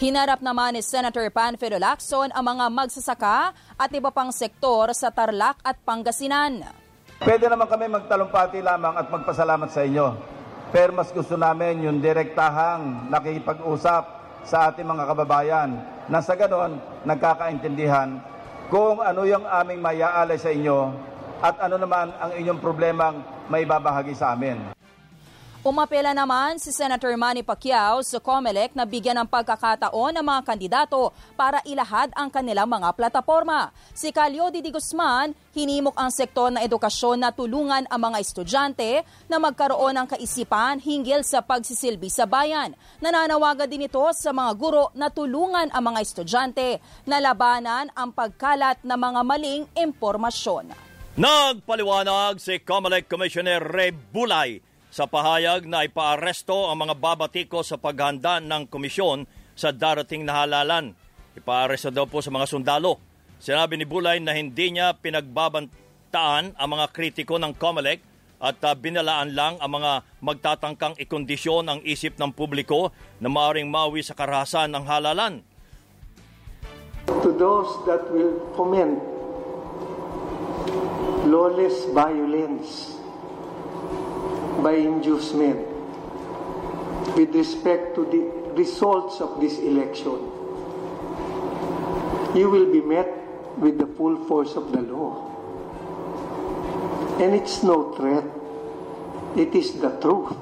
Hinarap 0.02 0.42
naman 0.42 0.74
ni 0.74 0.82
Senator 0.82 1.30
Panfilo 1.30 1.78
Lacson 1.78 2.32
ang 2.34 2.42
mga 2.42 2.66
magsasaka 2.74 3.54
at 3.78 3.90
iba 3.94 4.10
pang 4.10 4.34
sektor 4.34 4.90
sa 4.96 5.14
Tarlac 5.14 5.62
at 5.62 5.78
Pangasinan. 5.84 6.66
Pwede 7.22 7.46
naman 7.46 7.70
kami 7.70 7.86
magtalumpati 7.86 8.58
lamang 8.66 8.98
at 8.98 9.06
magpasalamat 9.06 9.70
sa 9.70 9.86
inyo. 9.86 10.06
Pero 10.74 10.90
mas 10.96 11.12
gusto 11.14 11.38
namin 11.38 11.86
yung 11.86 12.02
direktahang 12.02 13.12
nakikipag-usap 13.14 14.21
sa 14.42 14.70
ating 14.70 14.86
mga 14.86 15.06
kababayan 15.06 15.70
na 16.10 16.18
sa 16.18 16.34
ganon 16.34 16.78
nagkakaintindihan 17.06 18.18
kung 18.72 18.98
ano 18.98 19.22
yung 19.28 19.46
aming 19.46 19.78
mayaalay 19.78 20.38
sa 20.40 20.50
inyo 20.50 20.90
at 21.42 21.58
ano 21.58 21.76
naman 21.76 22.14
ang 22.22 22.32
inyong 22.38 22.60
problemang 22.62 23.20
may 23.50 23.66
babahagi 23.66 24.14
sa 24.14 24.32
amin. 24.32 24.81
Umapela 25.62 26.10
naman 26.10 26.58
si 26.58 26.74
Senator 26.74 27.14
Manny 27.14 27.46
Pacquiao 27.46 28.02
sa 28.02 28.18
COMELEC 28.18 28.74
na 28.74 28.82
bigyan 28.82 29.14
ng 29.22 29.30
pagkakataon 29.30 30.10
ng 30.18 30.26
mga 30.26 30.42
kandidato 30.42 31.14
para 31.38 31.62
ilahad 31.62 32.10
ang 32.18 32.34
kanilang 32.34 32.66
mga 32.66 32.90
plataforma. 32.98 33.70
Si 33.94 34.10
Calio 34.10 34.50
Didi 34.50 34.74
Guzman, 34.74 35.30
hinimok 35.54 35.94
ang 35.94 36.10
sektor 36.10 36.50
ng 36.50 36.66
edukasyon 36.66 37.22
na 37.22 37.30
tulungan 37.30 37.86
ang 37.86 38.00
mga 38.10 38.18
estudyante 38.18 39.06
na 39.30 39.38
magkaroon 39.38 40.02
ng 40.02 40.06
kaisipan 40.10 40.82
hinggil 40.82 41.22
sa 41.22 41.46
pagsisilbi 41.46 42.10
sa 42.10 42.26
bayan. 42.26 42.74
Nananawagan 42.98 43.70
din 43.70 43.86
ito 43.86 44.02
sa 44.18 44.34
mga 44.34 44.58
guro 44.58 44.90
na 44.98 45.14
tulungan 45.14 45.70
ang 45.70 45.94
mga 45.94 46.02
estudyante 46.02 46.82
na 47.06 47.22
labanan 47.22 47.86
ang 47.94 48.10
pagkalat 48.10 48.82
ng 48.82 48.98
mga 48.98 49.20
maling 49.22 49.62
impormasyon. 49.78 50.74
Nagpaliwanag 51.14 52.42
si 52.42 52.58
COMELEC 52.58 53.06
Commissioner 53.06 53.62
Ray 53.62 53.94
Bulay 53.94 54.71
sa 54.92 55.08
pahayag 55.08 55.64
na 55.64 55.88
ipaaresto 55.88 56.68
ang 56.68 56.84
mga 56.84 57.00
babatiko 57.00 57.64
sa 57.64 57.80
paghanda 57.80 58.44
ng 58.44 58.68
komisyon 58.68 59.24
sa 59.56 59.72
darating 59.72 60.28
na 60.28 60.44
halalan. 60.44 60.92
Ipaaresto 61.32 61.88
daw 61.88 62.04
po 62.04 62.20
sa 62.20 62.28
mga 62.28 62.44
sundalo. 62.44 63.00
Sinabi 63.40 63.80
ni 63.80 63.88
Bulay 63.88 64.20
na 64.20 64.36
hindi 64.36 64.68
niya 64.68 64.92
pinagbabantaan 65.00 66.60
ang 66.60 66.68
mga 66.68 66.86
kritiko 66.92 67.40
ng 67.40 67.56
COMELEC 67.56 68.04
at 68.36 68.60
uh, 68.60 68.76
binalaan 68.76 69.32
lang 69.32 69.56
ang 69.64 69.80
mga 69.80 70.04
magtatangkang 70.20 71.00
ikondisyon 71.00 71.72
ang 71.72 71.80
isip 71.88 72.20
ng 72.20 72.28
publiko 72.36 72.92
na 73.16 73.32
maaaring 73.32 73.72
mawi 73.72 74.04
sa 74.04 74.12
karahasan 74.12 74.76
ng 74.76 74.84
halalan. 74.84 75.40
To 77.08 77.32
those 77.32 77.80
that 77.88 78.04
will 78.12 78.44
foment 78.52 79.00
lawless 81.24 81.88
violence 81.96 83.01
by 84.60 84.72
inducement 84.74 85.66
with 87.16 87.34
respect 87.34 87.94
to 87.94 88.04
the 88.04 88.52
results 88.58 89.20
of 89.20 89.40
this 89.40 89.58
election, 89.58 90.18
you 92.34 92.50
will 92.50 92.70
be 92.72 92.80
met 92.80 93.08
with 93.58 93.78
the 93.78 93.86
full 93.86 94.16
force 94.26 94.54
of 94.56 94.72
the 94.72 94.82
law. 94.82 95.28
And 97.20 97.34
it's 97.34 97.62
no 97.62 97.92
threat. 97.92 98.24
It 99.36 99.54
is 99.54 99.80
the 99.80 99.90
truth. 100.00 100.36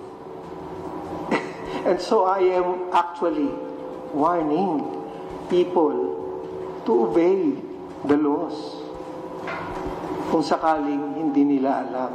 and 1.87 2.01
so 2.01 2.25
I 2.25 2.41
am 2.41 2.91
actually 2.93 3.51
warning 4.15 4.87
people 5.51 6.83
to 6.87 6.93
obey 7.07 7.59
the 8.07 8.17
laws 8.17 8.81
kung 10.31 10.47
sakaling 10.47 11.19
hindi 11.19 11.43
nila 11.43 11.85
alam. 11.85 12.13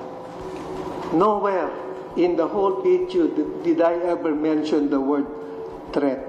Nowhere 1.13 1.84
in 2.15 2.39
the 2.39 2.47
whole 2.47 2.79
video 2.79 3.27
did 3.63 3.83
I 3.83 3.99
ever 4.07 4.31
mention 4.31 4.87
the 4.87 4.99
word 4.99 5.27
threat. 5.91 6.23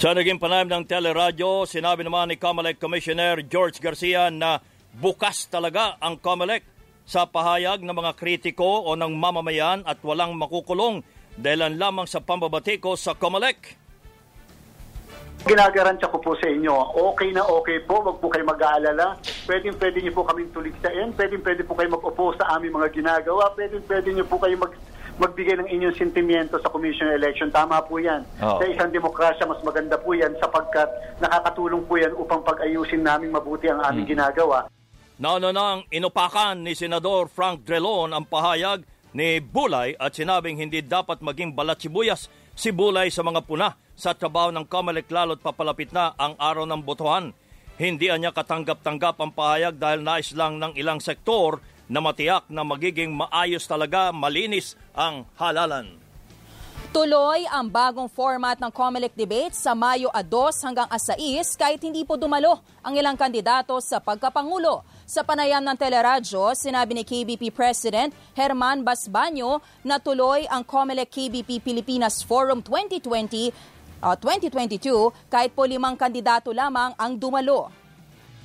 Sa 0.00 0.12
naging 0.12 0.36
panayam 0.36 0.68
ng 0.68 0.84
teleradyo, 0.84 1.64
sinabi 1.64 2.04
naman 2.04 2.28
ni 2.28 2.36
Comelec 2.36 2.76
Commissioner 2.76 3.40
George 3.40 3.80
Garcia 3.80 4.28
na 4.28 4.60
bukas 4.92 5.48
talaga 5.48 5.96
ang 5.96 6.20
Comelec 6.20 6.64
sa 7.04 7.24
pahayag 7.28 7.84
ng 7.84 7.92
mga 7.92 8.12
kritiko 8.16 8.84
o 8.84 8.96
ng 8.96 9.12
mamamayan 9.16 9.84
at 9.84 10.00
walang 10.04 10.36
makukulong 10.36 11.04
dahil 11.36 11.72
lamang 11.76 12.08
sa 12.08 12.20
pambabatiko 12.20 12.96
sa 12.96 13.16
Comelec. 13.16 13.83
Ginagarantiya 15.44 16.08
ko 16.08 16.24
po 16.24 16.32
sa 16.40 16.48
inyo, 16.48 16.72
okay 17.12 17.28
na 17.28 17.44
okay 17.44 17.76
po, 17.84 18.00
wag 18.00 18.16
po 18.16 18.32
kayo 18.32 18.48
mag-aalala. 18.48 19.20
Pwede 19.44 19.76
pwede 19.76 20.00
niyo 20.00 20.16
po 20.16 20.24
kaming 20.24 20.48
tuligsain, 20.56 21.12
pwede 21.12 21.36
pwede 21.36 21.60
po 21.68 21.76
kayo 21.76 21.92
mag-opo 21.92 22.32
sa 22.40 22.56
aming 22.56 22.72
mga 22.72 22.88
ginagawa, 22.96 23.52
pwede 23.52 23.76
pwede 23.84 24.08
niyo 24.16 24.24
po 24.24 24.40
kayo 24.40 24.56
mag 24.56 24.72
magbigay 25.20 25.60
ng 25.60 25.68
inyong 25.68 26.00
sentimiento 26.00 26.56
sa 26.58 26.72
commission 26.72 27.12
election. 27.12 27.52
Tama 27.52 27.84
po 27.84 28.00
yan. 28.00 28.24
Oo. 28.40 28.56
Sa 28.56 28.64
isang 28.66 28.88
demokrasya, 28.88 29.44
mas 29.44 29.60
maganda 29.60 30.00
po 30.00 30.16
yan 30.16 30.32
sapagkat 30.40 30.88
nakakatulong 31.20 31.84
po 31.84 32.00
yan 32.00 32.16
upang 32.16 32.40
pag-ayusin 32.40 33.04
namin 33.04 33.28
mabuti 33.28 33.68
ang 33.68 33.84
aming 33.84 34.08
ginagawa. 34.08 34.64
Nauna 35.20 35.52
nang 35.52 35.84
inupakan 35.92 36.56
ni 36.56 36.72
Senador 36.72 37.28
Frank 37.28 37.68
Drelon 37.68 38.16
ang 38.16 38.24
pahayag 38.26 38.82
ni 39.14 39.38
Bulay 39.38 39.94
at 39.94 40.16
sinabing 40.16 40.58
hindi 40.58 40.82
dapat 40.82 41.22
maging 41.22 41.54
balat 41.54 41.78
sibuyas 41.78 42.26
si 42.56 42.74
Bulay 42.74 43.12
sa 43.12 43.22
mga 43.22 43.44
puna 43.46 43.83
sa 43.94 44.14
trabaho 44.14 44.50
ng 44.50 44.66
Comelec 44.66 45.06
lalo't 45.10 45.42
papalapit 45.42 45.94
na 45.94 46.14
ang 46.18 46.34
araw 46.38 46.66
ng 46.66 46.82
botohan. 46.82 47.30
Hindi 47.74 48.06
niya 48.06 48.30
katanggap-tanggap 48.30 49.18
ang 49.18 49.34
pahayag 49.34 49.74
dahil 49.78 50.02
nais 50.02 50.30
lang 50.34 50.62
ng 50.62 50.78
ilang 50.78 51.02
sektor 51.02 51.58
na 51.90 51.98
matiyak 51.98 52.46
na 52.46 52.62
magiging 52.62 53.10
maayos 53.10 53.66
talaga, 53.66 54.14
malinis 54.14 54.78
ang 54.94 55.26
halalan. 55.38 56.04
Tuloy 56.94 57.42
ang 57.50 57.66
bagong 57.66 58.06
format 58.06 58.54
ng 58.62 58.70
COMELEC 58.70 59.18
debate 59.18 59.50
sa 59.50 59.74
Mayo 59.74 60.14
a 60.14 60.22
2 60.22 60.62
hanggang 60.62 60.86
a 60.86 60.94
6 60.94 61.18
kahit 61.58 61.82
hindi 61.82 62.06
po 62.06 62.14
dumalo 62.14 62.62
ang 62.86 62.94
ilang 62.94 63.18
kandidato 63.18 63.74
sa 63.82 63.98
pagkapangulo. 63.98 64.86
Sa 65.02 65.26
panayam 65.26 65.58
ng 65.58 65.74
teleradyo, 65.74 66.54
sinabi 66.54 66.94
ni 66.94 67.02
KBP 67.02 67.50
President 67.50 68.14
Herman 68.38 68.86
Basbanyo 68.86 69.58
na 69.82 69.98
tuloy 69.98 70.46
ang 70.46 70.62
COMELEC 70.62 71.10
KBP 71.10 71.66
Pilipinas 71.66 72.22
Forum 72.22 72.62
2020 72.62 73.50
uh, 74.04 74.16
2022 74.20 75.32
kahit 75.32 75.56
po 75.56 75.64
limang 75.64 75.96
kandidato 75.96 76.52
lamang 76.52 76.92
ang 77.00 77.16
dumalo. 77.16 77.72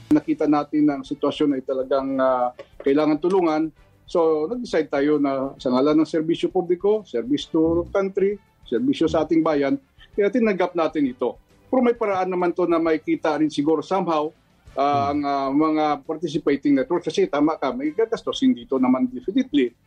nakita 0.10 0.50
natin 0.50 0.90
na 0.90 0.98
ang 0.98 1.06
sitwasyon 1.06 1.54
ay 1.54 1.62
talagang 1.62 2.18
ah, 2.18 2.50
kailangan 2.82 3.22
tulungan. 3.22 3.70
So, 4.10 4.50
nag-decide 4.50 4.90
tayo 4.90 5.22
na 5.22 5.54
sa 5.62 5.70
ngalan 5.70 6.02
ng 6.02 6.10
serbisyo 6.10 6.50
publiko, 6.50 7.06
service 7.06 7.46
to 7.54 7.86
country, 7.94 8.42
serbisyo 8.66 9.06
sa 9.06 9.22
ating 9.22 9.46
bayan, 9.46 9.78
kaya 10.18 10.34
tinanggap 10.34 10.74
natin 10.74 11.14
ito. 11.14 11.38
Pero 11.70 11.86
may 11.86 11.94
paraan 11.94 12.26
naman 12.26 12.58
to 12.58 12.66
na 12.66 12.82
makikita 12.82 13.38
rin 13.38 13.54
siguro 13.54 13.86
somehow 13.86 14.34
ah, 14.74 15.14
ang 15.14 15.22
ah, 15.22 15.54
mga 15.54 16.02
participating 16.02 16.74
networks. 16.74 17.14
Kasi 17.14 17.30
tama 17.30 17.62
ka, 17.62 17.70
may 17.70 17.94
gagastos 17.94 18.42
hindi 18.42 18.66
ito 18.66 18.82
naman 18.82 19.06
definitely. 19.14 19.78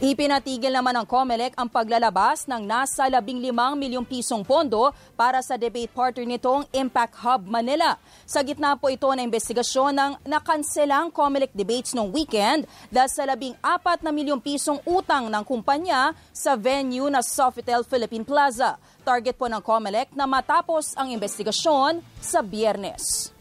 Ipinatigil 0.00 0.72
naman 0.72 0.96
ng 0.96 1.04
COMELEC 1.04 1.60
ang 1.60 1.68
paglalabas 1.68 2.48
ng 2.48 2.64
nasa 2.64 3.04
15 3.04 3.52
milyong 3.52 4.08
pisong 4.08 4.40
pondo 4.40 4.96
para 5.12 5.44
sa 5.44 5.60
debate 5.60 5.92
partner 5.92 6.24
nitong 6.24 6.64
Impact 6.72 7.20
Hub 7.20 7.44
Manila. 7.44 8.00
Sa 8.24 8.40
gitna 8.40 8.80
po 8.80 8.88
ito 8.88 9.04
ng 9.12 9.28
investigasyon 9.28 9.92
ng 9.92 10.12
nakanselang 10.24 11.12
COMELEC 11.12 11.52
debates 11.52 11.92
noong 11.92 12.16
weekend 12.16 12.64
dahil 12.88 13.12
sa 13.12 13.28
14 13.28 14.00
na 14.00 14.08
milyong 14.08 14.40
pisong 14.40 14.80
utang 14.88 15.28
ng 15.28 15.44
kumpanya 15.44 16.16
sa 16.32 16.56
venue 16.56 17.12
na 17.12 17.20
Sofitel 17.20 17.84
Philippine 17.84 18.24
Plaza. 18.24 18.80
Target 19.04 19.36
po 19.36 19.52
ng 19.52 19.60
COMELEC 19.60 20.16
na 20.16 20.24
matapos 20.24 20.96
ang 20.96 21.12
investigasyon 21.12 22.00
sa 22.24 22.40
biyernes. 22.40 23.36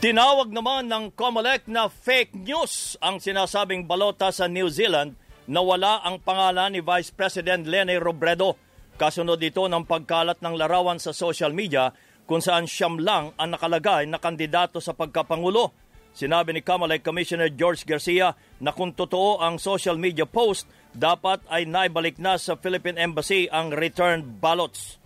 Tinawag 0.00 0.48
naman 0.48 0.88
ng 0.88 1.12
COMELEC 1.12 1.68
na 1.68 1.92
fake 1.92 2.32
news 2.40 2.96
ang 3.04 3.20
sinasabing 3.20 3.84
balota 3.84 4.32
sa 4.32 4.48
New 4.48 4.72
Zealand 4.72 5.20
na 5.44 5.60
wala 5.60 6.00
ang 6.00 6.20
pangalan 6.20 6.72
ni 6.72 6.80
Vice 6.80 7.12
President 7.12 7.64
Lene 7.68 8.00
Robredo. 8.00 8.56
Kasunod 8.94 9.42
dito 9.42 9.66
ng 9.66 9.84
pagkalat 9.84 10.38
ng 10.38 10.54
larawan 10.54 11.02
sa 11.02 11.10
social 11.10 11.50
media 11.50 11.90
kung 12.24 12.40
saan 12.40 12.64
siyam 12.64 12.96
lang 12.96 13.34
ang 13.36 13.52
nakalagay 13.52 14.08
na 14.08 14.22
kandidato 14.22 14.78
sa 14.80 14.96
pagkapangulo. 14.96 15.74
Sinabi 16.14 16.54
ni 16.54 16.62
Kamalay 16.62 17.02
Commissioner 17.02 17.50
George 17.50 17.82
Garcia 17.82 18.38
na 18.62 18.70
kung 18.70 18.94
totoo 18.94 19.42
ang 19.42 19.58
social 19.58 19.98
media 19.98 20.22
post, 20.22 20.70
dapat 20.94 21.42
ay 21.50 21.66
naibalik 21.66 22.22
na 22.22 22.38
sa 22.38 22.54
Philippine 22.54 23.02
Embassy 23.02 23.50
ang 23.50 23.74
returned 23.74 24.38
ballots. 24.38 25.02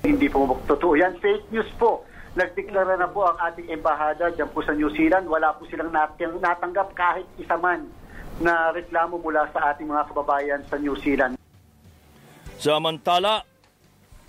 Hindi 0.00 0.32
po 0.32 0.48
totoo 0.64 0.96
yan. 0.96 1.20
Fake 1.20 1.52
news 1.52 1.68
po. 1.76 2.08
Nagdeklara 2.32 2.96
na 2.96 3.12
po 3.12 3.28
ang 3.28 3.36
ating 3.52 3.68
embahada 3.68 4.32
dyan 4.32 4.48
po 4.48 4.64
sa 4.64 4.72
New 4.72 4.88
Zealand. 4.96 5.28
Wala 5.28 5.52
po 5.52 5.68
silang 5.68 5.92
natang- 5.92 6.40
natanggap 6.40 6.96
kahit 6.96 7.28
isa 7.36 7.54
man 7.60 7.84
na 8.40 8.72
reklamo 8.72 9.20
mula 9.20 9.50
sa 9.52 9.74
ating 9.74 9.90
mga 9.90 10.04
kababayan 10.08 10.60
sa 10.70 10.80
New 10.80 10.96
Zealand. 10.96 11.36
Samantala, 12.62 13.42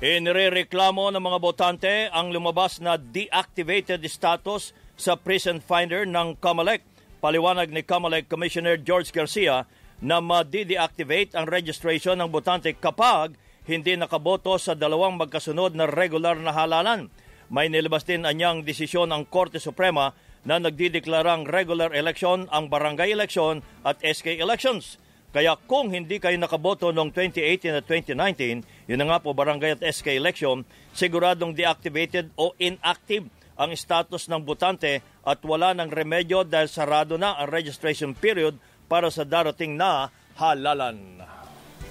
inireklamo 0.02 1.14
ng 1.14 1.22
mga 1.22 1.40
botante 1.40 1.94
ang 2.10 2.34
lumabas 2.34 2.82
na 2.82 2.98
deactivated 2.98 4.02
status 4.10 4.74
sa 4.98 5.14
prison 5.16 5.62
finder 5.62 6.04
ng 6.10 6.36
Comelec. 6.42 6.82
Paliwanag 7.24 7.72
ni 7.72 7.86
Comelec 7.86 8.28
Commissioner 8.28 8.76
George 8.82 9.14
Garcia 9.14 9.64
na 10.04 10.20
ma-deactivate 10.20 11.32
ang 11.38 11.48
registration 11.48 12.20
ng 12.20 12.28
botante 12.28 12.76
kapag 12.76 13.40
hindi 13.64 13.96
nakaboto 13.96 14.60
sa 14.60 14.76
dalawang 14.76 15.16
magkasunod 15.16 15.72
na 15.72 15.88
regular 15.88 16.36
na 16.36 16.52
halalan. 16.52 17.08
May 17.48 17.72
nilabas 17.72 18.04
din 18.04 18.28
anyang 18.28 18.68
desisyon 18.68 19.14
ang 19.14 19.24
Korte 19.24 19.62
Suprema 19.62 20.12
na 20.44 20.60
nagdideklarang 20.60 21.48
regular 21.48 21.92
election 21.96 22.48
ang 22.52 22.68
barangay 22.68 23.12
election 23.12 23.64
at 23.84 24.00
SK 24.04 24.40
elections. 24.40 25.00
Kaya 25.34 25.58
kung 25.66 25.90
hindi 25.90 26.22
kayo 26.22 26.38
nakaboto 26.38 26.94
noong 26.94 27.10
2018 27.10 27.82
at 27.82 27.86
2019, 27.90 28.62
yun 28.86 29.00
na 29.02 29.08
nga 29.10 29.18
po 29.18 29.34
barangay 29.34 29.82
at 29.82 29.82
SK 29.82 30.14
election, 30.14 30.62
siguradong 30.94 31.58
deactivated 31.58 32.30
o 32.38 32.54
inactive 32.62 33.26
ang 33.58 33.74
status 33.74 34.30
ng 34.30 34.46
botante 34.46 35.02
at 35.26 35.40
wala 35.42 35.74
ng 35.74 35.90
remedyo 35.90 36.46
dahil 36.46 36.70
sarado 36.70 37.18
na 37.18 37.34
ang 37.38 37.50
registration 37.50 38.14
period 38.14 38.58
para 38.86 39.10
sa 39.10 39.26
darating 39.26 39.74
na 39.74 40.14
halalan. 40.38 41.22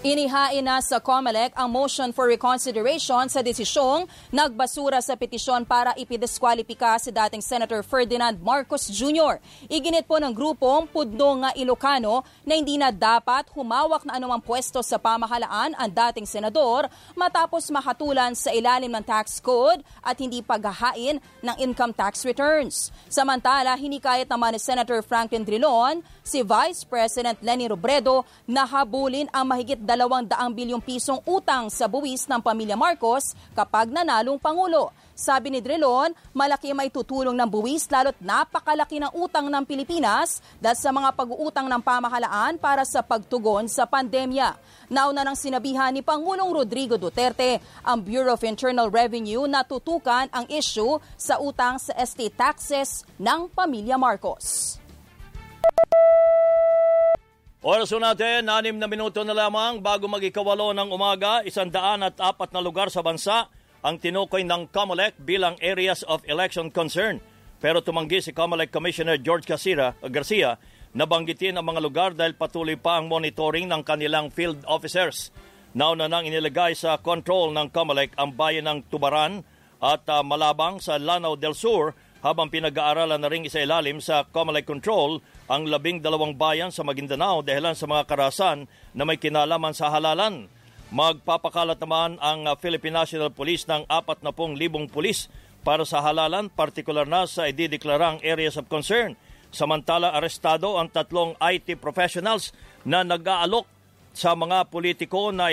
Inihain 0.03 0.67
na 0.67 0.83
sa 0.83 0.99
COMELEC 0.99 1.55
ang 1.55 1.71
motion 1.71 2.11
for 2.11 2.27
reconsideration 2.27 3.31
sa 3.31 3.39
desisyong 3.39 4.11
nagbasura 4.35 4.99
sa 4.99 5.15
petisyon 5.15 5.63
para 5.63 5.95
ipidiskwalipika 5.95 6.99
si 6.99 7.15
dating 7.15 7.39
Senator 7.39 7.87
Ferdinand 7.87 8.35
Marcos 8.43 8.91
Jr. 8.91 9.39
Iginit 9.71 10.11
po 10.11 10.19
ng 10.19 10.35
grupong 10.35 10.91
Pudno 10.91 11.47
nga 11.47 11.55
Ilocano 11.55 12.27
na 12.43 12.59
hindi 12.59 12.83
na 12.83 12.91
dapat 12.91 13.47
humawak 13.55 14.03
na 14.03 14.19
anumang 14.19 14.43
pwesto 14.43 14.83
sa 14.83 14.99
pamahalaan 14.99 15.79
ang 15.79 15.91
dating 15.95 16.27
senador 16.27 16.91
matapos 17.15 17.71
makatulan 17.71 18.35
sa 18.35 18.51
ilalim 18.51 18.91
ng 18.91 19.07
tax 19.07 19.39
code 19.39 19.87
at 20.03 20.19
hindi 20.19 20.43
paghahain 20.43 21.23
ng 21.47 21.57
income 21.63 21.95
tax 21.95 22.27
returns. 22.27 22.91
Samantala, 23.07 23.79
hinikayat 23.79 24.27
naman 24.27 24.51
ni 24.51 24.59
Senator 24.59 24.99
Franklin 25.07 25.47
Drilon 25.47 26.03
si 26.27 26.43
Vice 26.43 26.83
President 26.83 27.39
Lenny 27.39 27.71
Robredo 27.71 28.27
na 28.51 28.67
habulin 28.67 29.31
ang 29.31 29.47
mahigit 29.47 29.92
200 29.95 30.33
bilyong 30.53 30.83
pisong 30.83 31.21
utang 31.29 31.69
sa 31.69 31.87
buwis 31.87 32.25
ng 32.29 32.41
pamilya 32.41 32.77
Marcos 32.77 33.37
kapag 33.53 33.93
nanalong 33.93 34.41
Pangulo. 34.41 34.91
Sabi 35.13 35.53
ni 35.53 35.61
Drilon, 35.61 36.17
malaki 36.33 36.73
may 36.73 36.89
tutulong 36.89 37.37
ng 37.37 37.47
buwis 37.47 37.87
lalo't 37.93 38.17
napakalaki 38.19 38.97
ng 38.99 39.13
utang 39.13 39.53
ng 39.53 39.65
Pilipinas 39.69 40.41
dahil 40.57 40.79
sa 40.79 40.91
mga 40.91 41.13
pag-uutang 41.13 41.69
ng 41.69 41.83
pamahalaan 41.85 42.57
para 42.57 42.83
sa 42.89 43.05
pagtugon 43.05 43.69
sa 43.69 43.85
pandemya. 43.85 44.57
Nauna 44.89 45.21
nang 45.23 45.37
sinabihan 45.37 45.93
ni 45.93 46.01
Pangulong 46.01 46.51
Rodrigo 46.51 46.97
Duterte 46.97 47.61
ang 47.85 48.01
Bureau 48.01 48.35
of 48.35 48.43
Internal 48.43 48.89
Revenue 48.89 49.45
na 49.45 49.63
tutukan 49.63 50.27
ang 50.33 50.49
issue 50.49 50.97
sa 51.15 51.37
utang 51.39 51.77
sa 51.77 51.93
estate 52.01 52.35
taxes 52.35 53.05
ng 53.21 53.53
pamilya 53.53 54.01
Marcos. 54.01 54.81
Oras 57.63 57.95
natin, 57.95 58.51
anim 58.51 58.75
na 58.75 58.91
minuto 58.91 59.23
na 59.23 59.31
lamang 59.31 59.79
bago 59.79 60.11
mag-ikawalo 60.11 60.75
ng 60.75 60.91
umaga, 60.91 61.47
isandaan 61.47 62.03
at 62.03 62.19
apat 62.19 62.51
na 62.51 62.59
lugar 62.59 62.91
sa 62.91 63.07
bansa 63.07 63.47
ang 63.87 64.03
tinukoy 64.03 64.43
ng 64.43 64.67
COMELEC 64.75 65.23
bilang 65.23 65.55
areas 65.63 66.03
of 66.11 66.27
election 66.27 66.75
concern. 66.75 67.23
Pero 67.63 67.79
tumanggi 67.79 68.19
si 68.19 68.35
COMELEC 68.35 68.75
Commissioner 68.75 69.15
George 69.23 69.47
Casira, 69.47 69.95
Garcia 70.11 70.59
na 70.91 71.07
banggitin 71.07 71.55
ang 71.55 71.63
mga 71.63 71.79
lugar 71.79 72.11
dahil 72.19 72.35
patuloy 72.35 72.75
pa 72.75 72.99
ang 72.99 73.07
monitoring 73.07 73.71
ng 73.71 73.87
kanilang 73.87 74.35
field 74.35 74.59
officers. 74.67 75.31
Nauna 75.79 76.11
nang 76.11 76.27
inilagay 76.27 76.75
sa 76.75 76.99
control 76.99 77.55
ng 77.55 77.71
COMELEC 77.71 78.19
ang 78.19 78.35
bayan 78.35 78.67
ng 78.67 78.91
Tubaran 78.91 79.47
at 79.79 80.03
uh, 80.11 80.27
Malabang 80.27 80.83
sa 80.83 80.99
Lanao 80.99 81.39
del 81.39 81.55
Sur 81.55 81.95
habang 82.27 82.51
pinag-aaralan 82.51 83.23
na 83.23 83.31
rin 83.31 83.47
isa 83.47 83.63
ilalim 83.63 84.03
sa 84.03 84.27
COMELEC 84.27 84.67
control 84.67 85.23
ang 85.53 85.69
labing 85.69 86.01
dalawang 86.01 86.33
bayan 86.33 86.73
sa 86.73 86.81
Maguindanao 86.81 87.45
dahilan 87.45 87.77
sa 87.77 87.85
mga 87.85 88.09
karasan 88.09 88.65
na 88.97 89.05
may 89.05 89.21
kinalaman 89.21 89.77
sa 89.77 89.93
halalan. 89.93 90.49
Magpapakalat 90.89 91.77
naman 91.77 92.17
ang 92.25 92.49
Philippine 92.57 93.05
National 93.05 93.29
Police 93.29 93.69
ng 93.69 93.85
40,000 93.85 94.33
pulis 94.89 95.29
para 95.61 95.85
sa 95.85 96.01
halalan, 96.01 96.49
partikular 96.49 97.05
na 97.05 97.29
sa 97.29 97.45
idideklarang 97.53 98.25
areas 98.25 98.57
of 98.57 98.73
concern. 98.73 99.13
Samantala, 99.53 100.17
arestado 100.17 100.81
ang 100.81 100.89
tatlong 100.89 101.37
IT 101.37 101.77
professionals 101.77 102.57
na 102.89 103.05
nag-aalok 103.05 103.69
sa 104.17 104.33
mga 104.33 104.73
politiko 104.73 105.37
na 105.37 105.53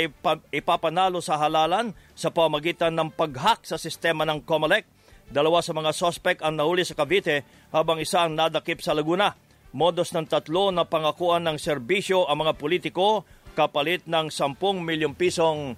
ipapanalo 0.52 1.20
sa 1.20 1.36
halalan 1.36 1.92
sa 2.16 2.32
pamagitan 2.32 2.96
ng 2.96 3.12
pag-hack 3.12 3.68
sa 3.68 3.76
sistema 3.76 4.24
ng 4.24 4.48
COMELEC. 4.48 4.88
Dalawa 5.28 5.60
sa 5.60 5.76
mga 5.76 5.92
sospek 5.92 6.40
ang 6.40 6.56
nahuli 6.56 6.88
sa 6.88 6.96
Cavite 6.96 7.44
habang 7.76 8.00
isa 8.00 8.24
ang 8.24 8.40
nadakip 8.40 8.80
sa 8.80 8.96
Laguna. 8.96 9.36
Modos 9.70 10.10
ng 10.18 10.26
tatlo 10.26 10.74
na 10.74 10.82
pangakuan 10.82 11.46
ng 11.46 11.58
serbisyo 11.62 12.26
ang 12.26 12.42
mga 12.42 12.58
politiko 12.58 13.22
kapalit 13.54 14.08
ng 14.10 14.34
10 14.34 14.58
milyong 14.82 15.14
pisong 15.14 15.78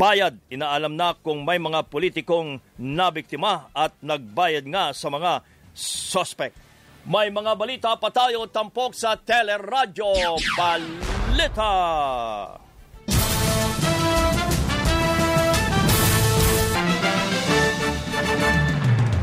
bayad. 0.00 0.36
Inaalam 0.48 0.96
na 0.96 1.12
kung 1.18 1.44
may 1.44 1.60
mga 1.60 1.84
politikong 1.92 2.62
nabiktima 2.80 3.68
at 3.76 3.92
nagbayad 4.00 4.64
nga 4.70 4.96
sa 4.96 5.12
mga 5.12 5.44
suspect. 5.76 6.56
May 7.04 7.32
mga 7.32 7.52
balita 7.56 7.90
pa 7.96 8.12
tayo 8.12 8.44
tampok 8.48 8.92
sa 8.92 9.16
Teleradyo 9.16 10.36
Balita. 10.56 11.72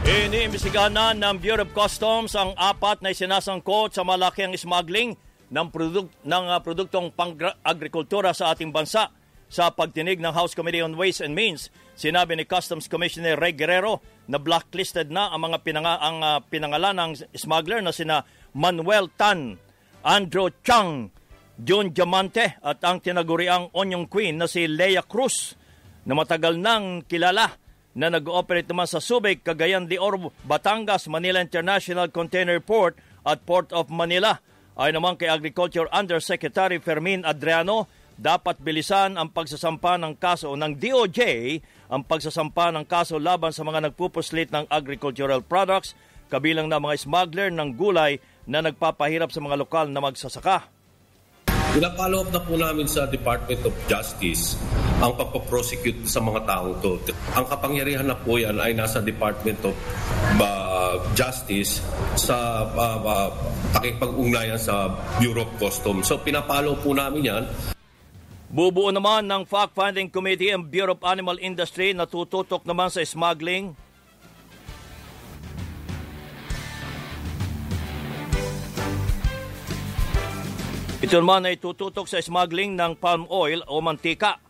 Iniimbestigahan 0.08 0.96
na 0.96 1.12
ng 1.12 1.36
Bureau 1.36 1.68
of 1.68 1.76
Customs 1.76 2.32
ang 2.32 2.56
apat 2.56 3.04
na 3.04 3.12
isinasangkot 3.12 3.92
sa 3.92 4.08
malaking 4.08 4.56
smuggling 4.56 5.20
ng, 5.52 5.68
produk- 5.68 6.08
ng 6.24 6.46
uh, 6.48 6.64
produktong 6.64 7.12
pang-agrikultura 7.12 8.32
sa 8.32 8.56
ating 8.56 8.72
bansa. 8.72 9.12
Sa 9.52 9.68
pagtinig 9.68 10.24
ng 10.24 10.32
House 10.32 10.56
Committee 10.56 10.80
on 10.80 10.96
Ways 10.96 11.20
and 11.20 11.36
Means, 11.36 11.68
sinabi 12.00 12.40
ni 12.40 12.48
Customs 12.48 12.88
Commissioner 12.88 13.36
Ray 13.36 13.52
Guerrero 13.52 14.00
na 14.32 14.40
blacklisted 14.40 15.12
na 15.12 15.28
ang 15.28 15.44
mga 15.44 15.68
pinanga- 15.68 16.00
ang 16.00 16.24
uh, 16.24 16.40
pinangalan 16.40 16.96
ng 16.96 17.12
smuggler 17.36 17.84
na 17.84 17.92
sina 17.92 18.24
Manuel 18.56 19.12
Tan, 19.12 19.60
Andrew 20.08 20.48
Chang, 20.64 21.12
John 21.60 21.92
Diamante 21.92 22.64
at 22.64 22.80
ang 22.88 23.04
tinaguriang 23.04 23.76
Onion 23.76 24.08
Queen 24.08 24.40
na 24.40 24.48
si 24.48 24.72
Leia 24.72 25.04
Cruz 25.04 25.60
na 26.08 26.16
matagal 26.16 26.56
nang 26.56 27.04
kilala 27.04 27.67
na 27.98 28.14
nag-ooperate 28.14 28.70
naman 28.70 28.86
sa 28.86 29.02
Subic, 29.02 29.42
Cagayan 29.42 29.90
de 29.90 29.98
Oro, 29.98 30.30
Batangas, 30.46 31.10
Manila 31.10 31.42
International 31.42 32.14
Container 32.14 32.62
Port 32.62 32.94
at 33.26 33.42
Port 33.42 33.74
of 33.74 33.90
Manila. 33.90 34.38
Ay 34.78 34.94
naman 34.94 35.18
kay 35.18 35.26
Agriculture 35.26 35.90
Undersecretary 35.90 36.78
Fermin 36.78 37.26
Adriano, 37.26 37.90
dapat 38.14 38.62
bilisan 38.62 39.18
ang 39.18 39.34
pagsasampa 39.34 39.98
ng 39.98 40.14
kaso 40.22 40.54
ng 40.54 40.78
DOJ, 40.78 41.20
ang 41.90 42.06
pagsasampa 42.06 42.70
ng 42.70 42.86
kaso 42.86 43.18
laban 43.18 43.50
sa 43.50 43.66
mga 43.66 43.90
nagpupuslit 43.90 44.54
ng 44.54 44.70
agricultural 44.70 45.42
products, 45.42 45.98
kabilang 46.30 46.70
na 46.70 46.78
mga 46.78 47.02
smuggler 47.02 47.50
ng 47.50 47.74
gulay 47.74 48.22
na 48.46 48.62
nagpapahirap 48.62 49.34
sa 49.34 49.42
mga 49.42 49.58
lokal 49.58 49.90
na 49.90 50.06
magsasaka. 50.06 50.77
Pinapollow 51.78 52.26
up 52.26 52.34
na 52.34 52.42
po 52.42 52.58
namin 52.58 52.90
sa 52.90 53.06
Department 53.06 53.62
of 53.70 53.76
Justice 53.86 54.58
ang 54.98 55.14
pagpaprosecute 55.14 56.10
sa 56.10 56.18
mga 56.18 56.50
taong 56.50 56.82
to. 56.82 56.98
Ang 57.38 57.46
kapangyarihan 57.46 58.02
na 58.02 58.18
po 58.18 58.42
yan 58.42 58.58
ay 58.58 58.74
nasa 58.74 58.98
Department 58.98 59.62
of 59.62 59.78
uh, 60.42 60.98
Justice 61.14 61.78
sa 62.18 62.66
uh, 62.66 62.98
uh, 63.06 63.30
pakipag-ugnayan 63.78 64.58
sa 64.58 64.90
Bureau 65.22 65.46
of 65.46 65.54
Customs. 65.62 66.10
So 66.10 66.18
pinapalo 66.18 66.82
po 66.82 66.98
namin 66.98 67.30
yan. 67.30 67.44
Bubuo 68.50 68.90
naman 68.90 69.30
ng 69.30 69.46
Fact-Finding 69.46 70.10
Committee 70.10 70.50
ang 70.50 70.66
Bureau 70.66 70.98
of 70.98 71.06
Animal 71.06 71.38
Industry 71.38 71.94
na 71.94 72.10
tututok 72.10 72.66
naman 72.66 72.90
sa 72.90 73.06
smuggling, 73.06 73.78
Ito 80.98 81.22
naman 81.22 81.46
ay 81.46 81.62
tututok 81.62 82.10
sa 82.10 82.18
smuggling 82.18 82.74
ng 82.74 82.98
palm 82.98 83.30
oil 83.30 83.62
o 83.70 83.78
mantika. 83.86 84.42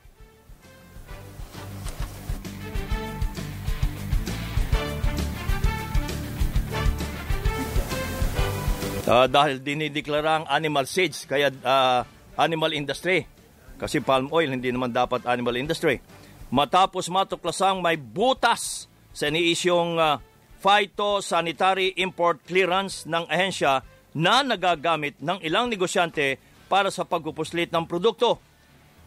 Uh, 9.03 9.27
dahil 9.27 9.60
dinideklara 9.60 10.39
ang 10.39 10.45
animal 10.47 10.88
seeds, 10.88 11.27
kaya 11.27 11.51
uh, 11.51 12.07
animal 12.39 12.71
industry. 12.71 13.27
Kasi 13.75 13.99
palm 13.99 14.31
oil, 14.31 14.47
hindi 14.47 14.71
naman 14.71 14.95
dapat 14.95 15.27
animal 15.27 15.60
industry. 15.60 15.99
Matapos 16.47 17.12
matuklasang 17.12 17.83
may 17.83 17.99
butas 17.99 18.88
sa 19.12 19.27
iniisyong 19.27 19.99
uh, 19.99 20.15
phytosanitary 20.63 21.91
import 21.99 22.39
clearance 22.47 23.03
ng 23.03 23.27
ahensya 23.27 23.83
na 24.17 24.41
nagagamit 24.41 25.13
ng 25.21 25.38
ilang 25.45 25.69
negosyante 25.69 26.41
para 26.65 26.89
sa 26.89 27.06
pagpupuslit 27.06 27.69
ng 27.69 27.86
produkto. 27.86 28.41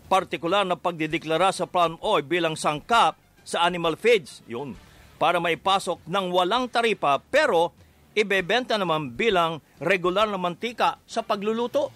Partikular 0.06 0.62
na 0.62 0.78
pagdideklara 0.78 1.50
sa 1.50 1.66
palm 1.66 1.98
oil 1.98 2.22
bilang 2.22 2.54
sangkap 2.54 3.18
sa 3.42 3.66
animal 3.66 3.98
feeds, 3.98 4.46
yun, 4.46 4.78
para 5.18 5.42
maipasok 5.42 5.98
ng 6.06 6.26
walang 6.30 6.70
taripa 6.70 7.18
pero 7.18 7.74
ibebenta 8.14 8.78
naman 8.78 9.18
bilang 9.18 9.58
regular 9.82 10.30
na 10.30 10.38
mantika 10.38 11.02
sa 11.10 11.26
pagluluto. 11.26 11.90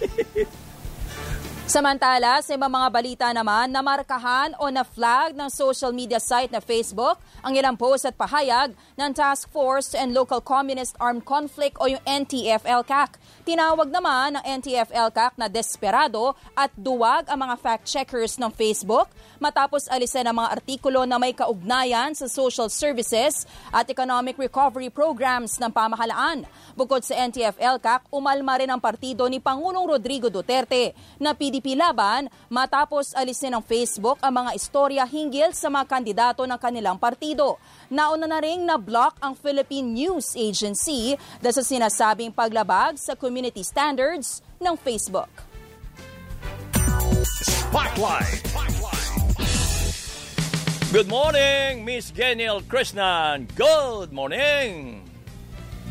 Samantala, 1.64 2.44
sa 2.44 2.60
mga 2.60 2.88
balita 2.92 3.26
naman, 3.32 3.72
namarkahan 3.72 4.52
o 4.60 4.68
na-flag 4.68 5.32
ng 5.32 5.48
social 5.48 5.96
media 5.96 6.20
site 6.20 6.52
na 6.52 6.60
Facebook 6.60 7.16
ang 7.40 7.56
ilang 7.56 7.72
post 7.72 8.04
at 8.04 8.12
pahayag 8.12 8.76
ng 9.00 9.10
Task 9.16 9.48
Force 9.48 9.96
and 9.96 10.12
Local 10.12 10.44
Communist 10.44 10.92
Armed 11.00 11.24
Conflict 11.24 11.80
o 11.80 11.88
yung 11.88 12.04
NTF-LCAC. 12.04 13.16
Tinawag 13.48 13.88
naman 13.88 14.36
ng 14.36 14.44
NTF-LCAC 14.60 15.40
na 15.40 15.48
desperado 15.48 16.36
at 16.52 16.68
duwag 16.76 17.32
ang 17.32 17.40
mga 17.40 17.56
fact-checkers 17.56 18.36
ng 18.36 18.52
Facebook 18.52 19.08
matapos 19.40 19.88
alisin 19.88 20.28
ang 20.28 20.44
mga 20.44 20.60
artikulo 20.60 21.08
na 21.08 21.16
may 21.16 21.32
kaugnayan 21.32 22.12
sa 22.12 22.28
social 22.28 22.68
services 22.68 23.48
at 23.72 23.88
economic 23.88 24.36
recovery 24.36 24.92
programs 24.92 25.56
ng 25.56 25.72
pamahalaan. 25.72 26.44
Bukod 26.76 27.08
sa 27.08 27.16
NTF-LCAC, 27.24 28.12
umalma 28.12 28.60
rin 28.60 28.68
ang 28.68 28.84
partido 28.84 29.24
ni 29.32 29.40
Pangulong 29.40 29.88
Rodrigo 29.88 30.28
Duterte 30.28 30.92
na 31.16 31.32
PDP 31.54 31.78
laban 31.78 32.26
matapos 32.50 33.14
alisin 33.14 33.54
ng 33.54 33.62
Facebook 33.62 34.18
ang 34.18 34.42
mga 34.42 34.58
istorya 34.58 35.06
hinggil 35.06 35.54
sa 35.54 35.70
mga 35.70 35.86
kandidato 35.86 36.42
ng 36.42 36.58
kanilang 36.58 36.98
partido. 36.98 37.62
Nauna 37.86 38.26
na 38.26 38.42
ring 38.42 38.66
na-block 38.66 39.22
ang 39.22 39.38
Philippine 39.38 39.86
News 39.86 40.34
Agency 40.34 41.14
dahil 41.38 41.54
sa 41.54 41.62
sinasabing 41.62 42.34
paglabag 42.34 42.98
sa 42.98 43.14
community 43.14 43.62
standards 43.62 44.42
ng 44.58 44.74
Facebook. 44.82 45.30
Spotlight. 47.22 48.42
Good 50.90 51.06
morning, 51.06 51.86
Miss 51.86 52.10
Geniel 52.10 52.66
Krishnan. 52.66 53.46
Good 53.54 54.10
morning. 54.10 55.03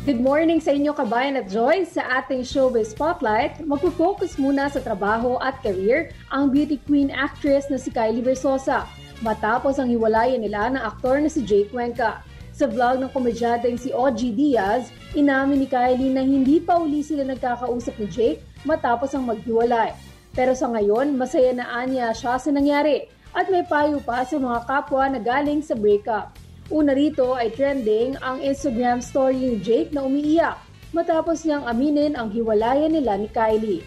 Good 0.04 0.20
morning 0.20 0.60
sa 0.60 0.76
inyo 0.76 0.92
kabayan 0.92 1.40
at 1.40 1.48
Joyce. 1.48 1.96
Sa 1.96 2.04
ating 2.04 2.44
showbiz 2.44 2.92
spotlight, 2.92 3.64
magpo-focus 3.64 4.36
muna 4.36 4.68
sa 4.68 4.84
trabaho 4.84 5.40
at 5.40 5.56
career 5.64 6.12
ang 6.28 6.52
beauty 6.52 6.76
queen 6.84 7.08
actress 7.08 7.72
na 7.72 7.80
si 7.80 7.88
Kylie 7.88 8.20
Versosa 8.20 8.84
matapos 9.24 9.80
ang 9.80 9.88
hiwalayan 9.88 10.44
nila 10.44 10.68
ng 10.76 10.82
aktor 10.84 11.24
na 11.24 11.32
si 11.32 11.40
Jake 11.40 11.72
Cuenca. 11.72 12.20
Sa 12.52 12.68
vlog 12.68 13.00
ng 13.00 13.16
komedyanteng 13.16 13.80
si 13.80 13.96
OG 13.96 14.36
Diaz, 14.36 14.92
inamin 15.16 15.64
ni 15.64 15.68
Kylie 15.72 16.12
na 16.12 16.20
hindi 16.20 16.60
pa 16.60 16.76
uli 16.76 17.00
sila 17.00 17.24
nagkakausap 17.24 17.96
ni 17.96 18.04
Jake 18.12 18.44
matapos 18.68 19.16
ang 19.16 19.24
maghiwalay. 19.24 19.96
Pero 20.36 20.52
sa 20.52 20.68
ngayon, 20.68 21.16
masaya 21.16 21.56
na 21.56 21.80
anya 21.80 22.12
siya 22.12 22.36
sa 22.36 22.52
nangyari 22.52 23.08
at 23.32 23.48
may 23.48 23.64
payo 23.64 24.04
pa 24.04 24.20
sa 24.20 24.36
mga 24.36 24.68
kapwa 24.68 25.08
na 25.08 25.16
galing 25.16 25.64
sa 25.64 25.72
breakup. 25.72 26.43
Una 26.72 26.96
rito 26.96 27.36
ay 27.36 27.52
trending 27.52 28.16
ang 28.24 28.40
Instagram 28.40 29.04
story 29.04 29.36
ni 29.36 29.60
Jake 29.60 29.92
na 29.92 30.00
umiiyak 30.00 30.56
matapos 30.96 31.44
niyang 31.44 31.68
aminin 31.68 32.16
ang 32.16 32.32
hiwalayan 32.32 32.88
nila 32.88 33.20
ni 33.20 33.28
Kylie. 33.28 33.84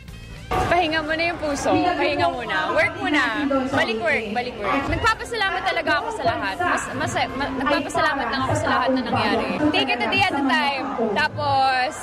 Pahinga 0.47 1.03
muna 1.03 1.23
yung 1.27 1.39
puso. 1.41 1.73
Pahinga 1.73 2.27
muna. 2.31 2.71
Work 2.71 2.95
muna. 3.03 3.23
Balik 3.67 3.99
work. 3.99 4.25
Balik 4.31 4.55
work. 4.61 4.83
Nagpapasalamat 4.87 5.61
talaga 5.65 5.91
ako 5.99 6.09
sa 6.15 6.23
lahat. 6.23 6.55
Mas, 6.55 6.83
mas, 6.95 7.13
ma, 7.35 7.45
nagpapasalamat 7.51 8.27
lang 8.31 8.41
ako 8.47 8.53
sa 8.55 8.67
lahat 8.71 8.89
na 8.95 9.01
nangyari. 9.03 9.45
Take 9.73 9.91
it 9.91 9.99
a 9.99 10.07
day 10.07 10.23
at 10.23 10.35
a 10.37 10.43
time. 10.47 10.85
Tapos, 11.11 11.93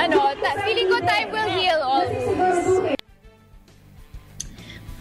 ano, 0.00 0.32
ta- 0.40 0.56
feeling 0.64 0.88
ko 0.88 0.96
time 1.04 1.28
will 1.28 1.50
heal 1.52 1.80
all 1.84 2.06
wounds. 2.08 2.63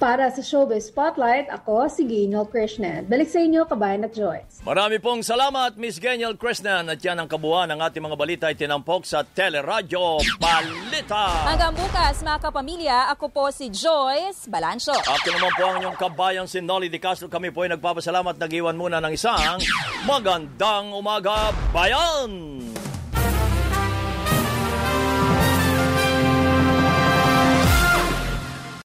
Para 0.04 0.28
sa 0.36 0.44
Showbiz 0.44 0.92
Spotlight, 0.92 1.48
ako 1.48 1.88
si 1.88 2.04
Gino 2.04 2.44
Krishnan. 2.44 3.08
Balik 3.08 3.32
sa 3.32 3.40
inyo, 3.40 3.64
kabayan 3.64 4.04
at 4.04 4.12
Joyce. 4.12 4.60
Marami 4.68 5.00
pong 5.00 5.24
salamat, 5.24 5.80
Miss 5.80 5.96
Geniel 5.96 6.36
Krishnan. 6.36 6.92
At 6.92 7.00
yan 7.00 7.24
ang 7.24 7.32
kabuuan 7.32 7.72
ng 7.72 7.80
ating 7.80 8.04
mga 8.04 8.20
balita 8.20 8.44
ay 8.52 8.60
tinampok 8.60 9.08
sa 9.08 9.24
Teleradyo 9.24 10.20
Balita. 10.44 11.48
Hanggang 11.48 11.72
bukas, 11.72 12.20
mga 12.20 12.36
kapamilya, 12.36 13.16
ako 13.16 13.32
po 13.32 13.48
si 13.56 13.72
Joyce 13.72 14.52
Balancho. 14.52 14.92
Ako 14.92 15.28
naman 15.40 15.52
po 15.56 15.64
ang 15.72 15.76
inyong 15.80 15.96
kabayang 15.96 16.48
si 16.52 16.60
Nolly 16.60 16.92
Di 16.92 17.00
Castro. 17.00 17.32
Kami 17.32 17.56
po 17.56 17.64
ay 17.64 17.72
nagpapasalamat. 17.72 18.36
Nag-iwan 18.36 18.76
muna 18.76 19.00
ng 19.00 19.16
isang 19.16 19.56
magandang 20.04 20.92
umaga, 20.92 21.56
bayan! 21.72 22.60